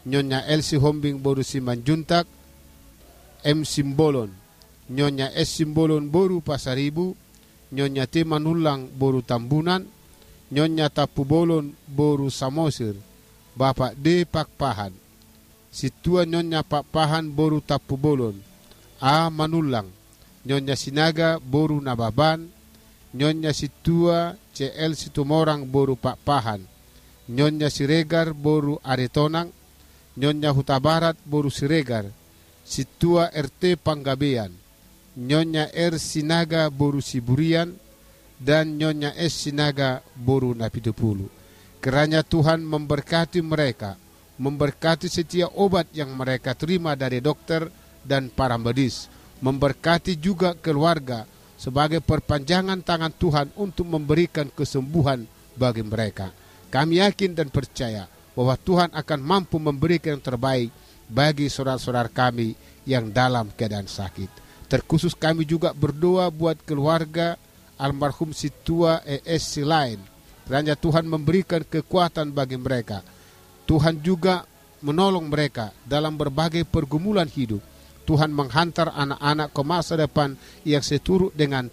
Nyonya 0.05 0.45
El 0.45 0.61
Si 0.61 0.77
Hombing 0.77 1.19
Boru 1.25 1.41
Si 1.41 1.65
Manjuntak, 1.65 2.29
M 3.41 3.65
Simbolon, 3.65 4.31
Nyonya 4.93 5.33
S 5.33 5.57
Simbolon 5.59 6.13
Boru 6.13 6.45
Pasaribu, 6.45 7.17
Nyonya 7.73 8.07
T 8.07 8.23
Manulang 8.23 8.87
Boru 8.93 9.25
Tambunan, 9.25 9.83
Nyonya 10.53 10.87
Tapu 10.93 11.27
Bolon 11.27 11.75
Boru 11.91 12.31
Samosir, 12.31 12.95
Bapak 13.59 13.99
D 13.99 14.23
Pakpahan, 14.23 14.95
Situa 15.75 16.23
Nyonya 16.23 16.63
Pakpahan 16.63 17.27
Boru 17.33 17.59
Tapu 17.59 17.99
Bolon, 17.99 18.39
A 19.03 19.27
Manulang, 19.33 19.91
Nyonya 20.47 20.79
Sinaga 20.79 21.43
Boru 21.43 21.83
Nababan, 21.83 22.56
Nyonya 23.17 23.57
Situa 23.57 24.37
CL 24.53 24.93
Situmorang 24.93 25.65
boru 25.65 25.97
Pak 25.97 26.21
Pahan, 26.21 26.61
Nyonya 27.33 27.73
Siregar 27.73 28.37
boru 28.37 28.77
Aretonang, 28.85 29.49
Nyonya 30.21 30.53
Huta 30.53 30.77
Barat 30.77 31.17
boru 31.25 31.49
Siregar, 31.49 32.05
Situa 32.61 33.33
RT 33.33 33.81
Panggabean, 33.81 34.53
Nyonya 35.17 35.73
R 35.73 35.97
Sinaga 35.97 36.69
boru 36.69 37.01
Siburian, 37.01 37.73
dan 38.37 38.77
Nyonya 38.77 39.17
S 39.17 39.49
Sinaga 39.49 40.05
boru 40.13 40.53
Napitupulu. 40.53 41.33
Kerana 41.81 42.21
Tuhan 42.21 42.61
memberkati 42.69 43.41
mereka, 43.41 43.97
memberkati 44.37 45.09
setiap 45.09 45.57
obat 45.57 45.89
yang 45.97 46.13
mereka 46.13 46.53
terima 46.53 46.93
dari 46.93 47.25
dokter 47.25 47.65
dan 48.05 48.29
para 48.29 48.61
medis, 48.61 49.09
memberkati 49.41 50.21
juga 50.21 50.53
keluarga, 50.53 51.25
sebagai 51.57 52.05
perpanjangan 52.05 52.85
tangan 52.85 53.13
Tuhan 53.17 53.49
untuk 53.57 53.89
memberikan 53.89 54.49
kesembuhan 54.53 55.25
bagi 55.57 55.83
mereka. 55.83 56.31
Kami 56.69 57.01
yakin 57.01 57.33
dan 57.33 57.49
percaya 57.49 58.05
bahwa 58.37 58.55
Tuhan 58.61 58.93
akan 58.93 59.21
mampu 59.25 59.57
memberikan 59.57 60.21
yang 60.21 60.25
terbaik 60.25 60.69
bagi 61.09 61.49
saudara-saudara 61.49 62.13
kami 62.13 62.53
yang 62.85 63.09
dalam 63.09 63.49
keadaan 63.57 63.89
sakit. 63.89 64.29
Terkhusus 64.69 65.17
kami 65.17 65.49
juga 65.49 65.73
berdoa 65.73 66.29
buat 66.29 66.61
keluarga 66.67 67.41
almarhum 67.81 68.37
Situa 68.37 69.01
ES 69.07 69.63
lain. 69.65 70.01
Kiranya 70.47 70.79
Tuhan 70.79 71.09
memberikan 71.09 71.63
kekuatan 71.65 72.31
bagi 72.31 72.55
mereka. 72.55 73.03
Tuhan 73.67 73.99
juga 73.99 74.47
menolong 74.85 75.27
mereka 75.27 75.75
dalam 75.83 76.15
berbagai 76.15 76.63
pergumulan 76.63 77.27
hidup. 77.27 77.59
Tuhan 78.07 78.31
menghantar 78.31 78.95
anak-anak 78.95 79.51
ke 79.51 79.63
masa 79.67 79.99
depan 79.99 80.39
yang 80.63 80.81
seturut 80.81 81.35
dengan 81.35 81.67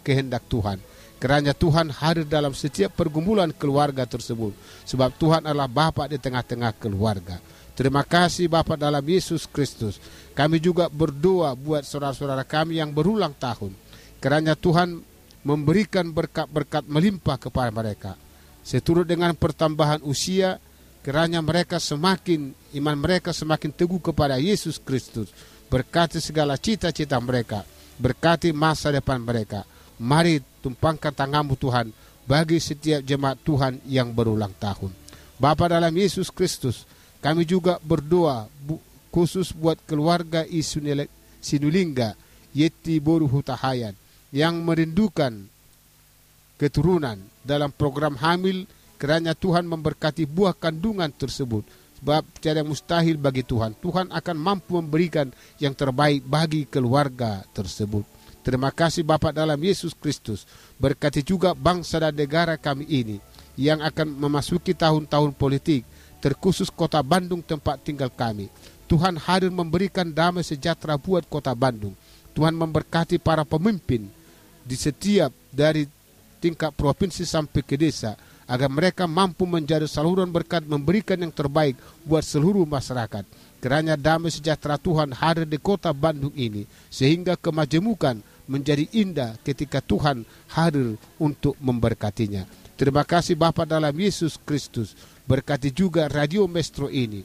kehendak 0.00 0.48
Tuhan. 0.48 0.80
Kerana 1.20 1.52
Tuhan 1.52 1.92
hadir 1.92 2.24
dalam 2.24 2.56
setiap 2.56 2.96
pergumulan 2.96 3.52
keluarga 3.52 4.08
tersebut. 4.08 4.56
Sebab 4.88 5.14
Tuhan 5.20 5.44
adalah 5.44 5.68
Bapa 5.68 6.08
di 6.08 6.16
tengah-tengah 6.16 6.76
keluarga. 6.80 7.38
Terima 7.74 8.04
kasih 8.04 8.48
Bapak 8.48 8.80
dalam 8.80 9.02
Yesus 9.04 9.44
Kristus. 9.44 10.00
Kami 10.32 10.60
juga 10.60 10.88
berdoa 10.88 11.52
buat 11.56 11.84
saudara-saudara 11.84 12.44
kami 12.44 12.80
yang 12.80 12.92
berulang 12.92 13.32
tahun. 13.36 13.72
Kerana 14.20 14.56
Tuhan 14.56 15.00
memberikan 15.44 16.08
berkat-berkat 16.08 16.88
melimpah 16.88 17.36
kepada 17.36 17.68
mereka. 17.68 18.12
Seturut 18.64 19.04
dengan 19.04 19.36
pertambahan 19.36 20.00
usia, 20.04 20.56
kerana 21.04 21.44
mereka 21.44 21.76
semakin, 21.76 22.56
iman 22.80 22.96
mereka 22.96 23.28
semakin 23.36 23.68
teguh 23.68 24.00
kepada 24.00 24.40
Yesus 24.40 24.80
Kristus. 24.80 25.28
Berkati 25.74 26.22
segala 26.22 26.54
cita-cita 26.54 27.18
mereka. 27.18 27.66
Berkati 27.98 28.54
masa 28.54 28.94
depan 28.94 29.18
mereka. 29.18 29.66
Mari 29.98 30.38
tumpangkan 30.62 31.10
tanganmu 31.10 31.58
Tuhan 31.58 31.90
bagi 32.30 32.62
setiap 32.62 33.02
jemaat 33.02 33.42
Tuhan 33.42 33.82
yang 33.82 34.14
berulang 34.14 34.54
tahun. 34.54 34.94
Bapa 35.34 35.66
dalam 35.66 35.90
Yesus 35.90 36.30
Kristus, 36.30 36.86
kami 37.18 37.42
juga 37.42 37.82
berdoa 37.82 38.46
bu, 38.62 38.78
khusus 39.10 39.50
buat 39.50 39.74
keluarga 39.82 40.46
Sinulingga 41.42 42.14
Yeti 42.54 43.02
Boru 43.02 43.26
Hutahayan 43.26 43.98
yang 44.30 44.62
merindukan 44.62 45.50
keturunan 46.54 47.18
dalam 47.42 47.74
program 47.74 48.14
hamil 48.14 48.70
kerana 48.94 49.34
Tuhan 49.34 49.66
memberkati 49.66 50.22
buah 50.22 50.54
kandungan 50.54 51.10
tersebut 51.10 51.66
sebab 52.04 52.20
tiada 52.36 52.60
mustahil 52.60 53.16
bagi 53.16 53.40
Tuhan 53.40 53.72
Tuhan 53.80 54.12
akan 54.12 54.36
mampu 54.36 54.76
memberikan 54.76 55.32
yang 55.56 55.72
terbaik 55.72 56.20
bagi 56.20 56.68
keluarga 56.68 57.40
tersebut 57.56 58.04
terima 58.44 58.68
kasih 58.68 59.00
Bapak 59.08 59.32
dalam 59.32 59.56
Yesus 59.56 59.96
Kristus 59.96 60.44
berkati 60.76 61.24
juga 61.24 61.56
bangsa 61.56 62.04
dan 62.04 62.12
negara 62.12 62.60
kami 62.60 62.84
ini 62.84 63.16
yang 63.56 63.80
akan 63.80 64.20
memasuki 64.20 64.76
tahun-tahun 64.76 65.32
politik 65.32 65.88
terkhusus 66.24 66.72
kota 66.72 67.04
Bandung 67.04 67.44
tempat 67.44 67.84
tinggal 67.84 68.08
kami. 68.08 68.48
Tuhan 68.88 69.20
hadir 69.20 69.52
memberikan 69.52 70.08
damai 70.08 70.40
sejahtera 70.40 70.96
buat 70.96 71.28
kota 71.28 71.52
Bandung. 71.52 71.92
Tuhan 72.32 72.56
memberkati 72.56 73.20
para 73.20 73.44
pemimpin 73.44 74.08
di 74.64 74.76
setiap 74.76 75.28
dari 75.52 75.84
tingkat 76.40 76.72
provinsi 76.72 77.28
sampai 77.28 77.60
ke 77.60 77.76
desa 77.76 78.16
agar 78.44 78.68
mereka 78.68 79.04
mampu 79.08 79.48
menjadi 79.48 79.88
saluran 79.88 80.28
berkat 80.28 80.64
memberikan 80.64 81.20
yang 81.20 81.32
terbaik 81.32 81.76
buat 82.04 82.24
seluruh 82.24 82.68
masyarakat. 82.68 83.24
Kerana 83.60 83.96
damai 83.96 84.28
sejahtera 84.28 84.76
Tuhan 84.76 85.16
hadir 85.16 85.48
di 85.48 85.56
kota 85.56 85.88
Bandung 85.96 86.32
ini 86.36 86.68
sehingga 86.92 87.32
kemajemukan 87.40 88.20
menjadi 88.44 88.84
indah 88.92 89.40
ketika 89.40 89.80
Tuhan 89.80 90.28
hadir 90.52 91.00
untuk 91.16 91.56
memberkatinya. 91.56 92.44
Terima 92.76 93.06
kasih 93.06 93.38
Bapa 93.38 93.64
dalam 93.64 93.94
Yesus 93.96 94.36
Kristus. 94.36 94.92
Berkati 95.24 95.72
juga 95.72 96.04
Radio 96.12 96.44
Mestro 96.44 96.92
ini 96.92 97.24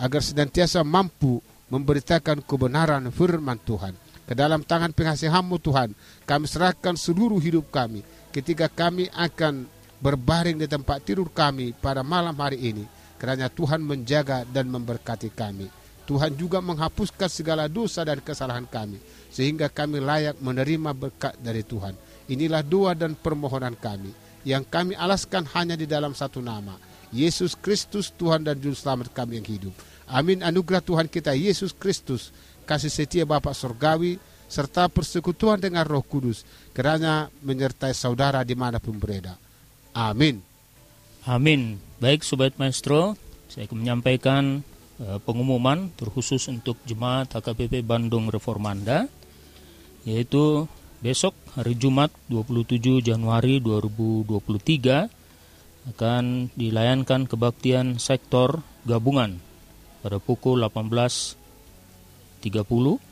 agar 0.00 0.24
senantiasa 0.24 0.80
mampu 0.80 1.44
memberitakan 1.68 2.40
kebenaran 2.40 3.12
firman 3.12 3.60
Tuhan. 3.60 3.92
Ke 4.24 4.32
dalam 4.32 4.62
tangan 4.62 4.94
pengasihanmu 4.94 5.58
Tuhan, 5.58 5.92
kami 6.24 6.46
serahkan 6.46 6.94
seluruh 6.94 7.42
hidup 7.42 7.68
kami 7.68 8.00
ketika 8.30 8.70
kami 8.70 9.10
akan 9.10 9.66
berbaring 10.00 10.56
di 10.58 10.66
tempat 10.66 11.04
tidur 11.04 11.28
kami 11.30 11.76
pada 11.76 12.00
malam 12.00 12.34
hari 12.36 12.58
ini. 12.58 12.84
Kerana 13.20 13.52
Tuhan 13.52 13.84
menjaga 13.84 14.48
dan 14.48 14.72
memberkati 14.72 15.28
kami. 15.36 15.68
Tuhan 16.08 16.34
juga 16.34 16.58
menghapuskan 16.64 17.28
segala 17.28 17.68
dosa 17.68 18.00
dan 18.02 18.18
kesalahan 18.18 18.64
kami. 18.64 18.96
Sehingga 19.28 19.68
kami 19.68 20.00
layak 20.00 20.40
menerima 20.40 20.90
berkat 20.96 21.36
dari 21.38 21.60
Tuhan. 21.60 21.92
Inilah 22.32 22.64
doa 22.64 22.96
dan 22.96 23.12
permohonan 23.12 23.76
kami. 23.76 24.10
Yang 24.40 24.64
kami 24.72 24.92
alaskan 24.96 25.44
hanya 25.52 25.76
di 25.76 25.84
dalam 25.84 26.16
satu 26.16 26.40
nama 26.40 26.80
Yesus 27.10 27.58
Kristus 27.58 28.14
Tuhan 28.14 28.46
dan 28.46 28.56
Juru 28.56 28.78
Selamat 28.78 29.10
kami 29.10 29.42
yang 29.42 29.46
hidup. 29.46 29.74
Amin 30.10 30.42
anugerah 30.42 30.82
Tuhan 30.82 31.06
kita 31.06 31.34
Yesus 31.34 31.74
Kristus, 31.74 32.34
kasih 32.66 32.90
setia 32.90 33.22
Bapak 33.26 33.54
Surgawi, 33.54 34.18
serta 34.50 34.90
persekutuan 34.90 35.58
dengan 35.58 35.86
roh 35.86 36.02
kudus, 36.02 36.42
kerana 36.74 37.30
menyertai 37.42 37.94
saudara 37.94 38.42
di 38.42 38.54
mana 38.58 38.82
pun 38.82 38.98
berada. 38.98 39.38
Amin. 39.94 40.42
Amin. 41.26 41.82
Baik 41.98 42.22
Sobat 42.22 42.54
Maestro, 42.56 43.18
saya 43.50 43.66
akan 43.66 43.78
menyampaikan 43.82 44.62
uh, 45.02 45.18
pengumuman 45.20 45.90
terkhusus 45.98 46.46
untuk 46.46 46.78
Jemaat 46.86 47.34
HKBP 47.34 47.82
Bandung 47.82 48.30
Reformanda, 48.30 49.10
yaitu 50.06 50.70
besok 51.02 51.34
hari 51.58 51.74
Jumat 51.74 52.14
27 52.30 53.02
Januari 53.02 53.58
2023 53.58 55.90
akan 55.90 56.54
dilayankan 56.54 57.26
kebaktian 57.26 57.98
sektor 57.98 58.62
gabungan 58.86 59.42
pada 60.00 60.22
pukul 60.22 60.62
18.30 60.62 63.10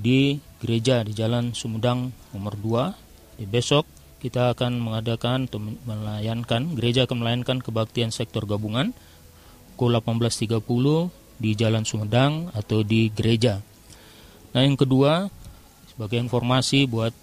di 0.00 0.40
gereja 0.58 1.04
di 1.04 1.12
Jalan 1.14 1.54
Sumedang 1.54 2.10
nomor 2.34 2.56
2. 2.56 3.40
Di 3.40 3.48
besok 3.48 3.99
kita 4.20 4.52
akan 4.52 4.78
mengadakan 4.78 5.48
atau 5.48 5.58
melayankan 5.58 6.76
gereja 6.76 7.08
akan 7.08 7.24
melayangkan 7.24 7.64
kebaktian 7.64 8.12
sektor 8.12 8.44
gabungan 8.44 8.92
pukul 9.80 9.96
18.30 9.96 10.60
di 11.40 11.56
Jalan 11.56 11.88
Sumedang 11.88 12.52
atau 12.52 12.84
di 12.84 13.08
gereja. 13.08 13.64
Nah, 14.52 14.60
yang 14.60 14.76
kedua 14.76 15.32
sebagai 15.88 16.20
informasi 16.20 16.84
buat 16.84 17.16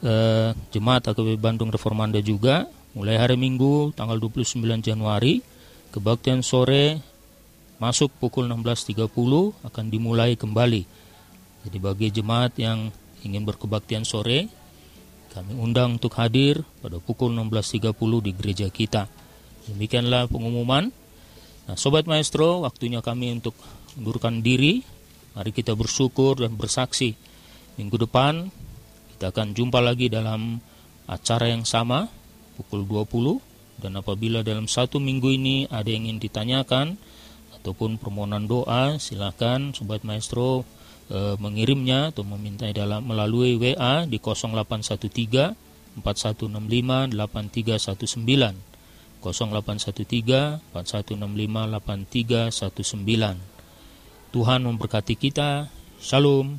eh, 0.00 0.56
jemaat 0.72 1.12
AKB 1.12 1.36
Bandung 1.36 1.68
Reformanda 1.68 2.16
juga 2.24 2.64
mulai 2.96 3.20
hari 3.20 3.36
Minggu 3.36 3.92
tanggal 3.92 4.16
29 4.16 4.64
Januari 4.80 5.44
kebaktian 5.92 6.40
sore 6.40 7.04
masuk 7.76 8.08
pukul 8.16 8.48
16.30 8.48 9.04
akan 9.68 9.84
dimulai 9.92 10.40
kembali. 10.40 10.82
Jadi 11.68 11.76
bagi 11.76 12.08
jemaat 12.08 12.56
yang 12.56 12.88
ingin 13.20 13.44
berkebaktian 13.44 14.08
sore 14.08 14.63
kami 15.34 15.58
undang 15.58 15.98
untuk 15.98 16.14
hadir 16.16 16.62
pada 16.78 17.02
pukul 17.02 17.34
16.30 17.34 17.90
di 18.22 18.32
gereja 18.32 18.66
kita. 18.70 19.10
Demikianlah 19.66 20.30
pengumuman. 20.30 20.94
Nah, 21.66 21.76
Sobat 21.76 22.06
Maestro, 22.06 22.62
waktunya 22.62 23.02
kami 23.02 23.34
untuk 23.34 23.58
mundurkan 23.98 24.40
diri. 24.40 24.86
Mari 25.34 25.50
kita 25.50 25.74
bersyukur 25.74 26.38
dan 26.38 26.54
bersaksi. 26.54 27.18
Minggu 27.74 28.06
depan 28.06 28.46
kita 29.14 29.34
akan 29.34 29.58
jumpa 29.58 29.82
lagi 29.82 30.06
dalam 30.06 30.62
acara 31.10 31.50
yang 31.50 31.66
sama 31.66 32.06
pukul 32.54 32.86
20 32.86 33.82
dan 33.82 33.98
apabila 33.98 34.46
dalam 34.46 34.70
satu 34.70 35.02
minggu 35.02 35.34
ini 35.34 35.56
ada 35.66 35.90
yang 35.90 36.06
ingin 36.06 36.22
ditanyakan 36.22 36.86
ataupun 37.60 37.98
permohonan 37.98 38.46
doa 38.46 38.96
silakan 39.02 39.74
sobat 39.74 40.06
maestro 40.06 40.62
e, 41.10 41.36
mengirimnya 41.40 42.12
atau 42.12 42.24
meminta 42.24 42.68
dalam 42.72 43.04
melalui 43.04 43.56
WA 43.56 44.04
di 44.06 44.18
0813 44.20 46.00
4165 46.02 47.14
8319 47.14 48.56
0813 49.24 50.60
4165 50.72 52.52
8319 52.52 53.54
Tuhan 54.34 54.66
memberkati 54.66 55.14
kita. 55.14 55.70
Shalom 56.02 56.58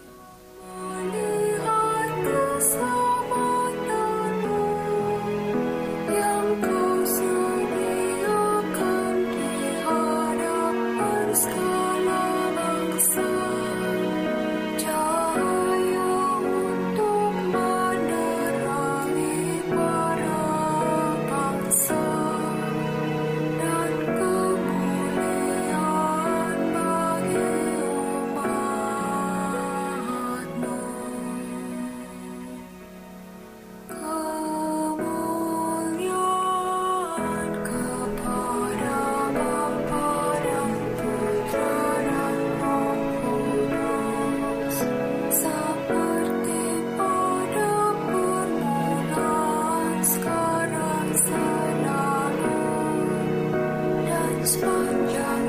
Sepanjang 54.51 55.47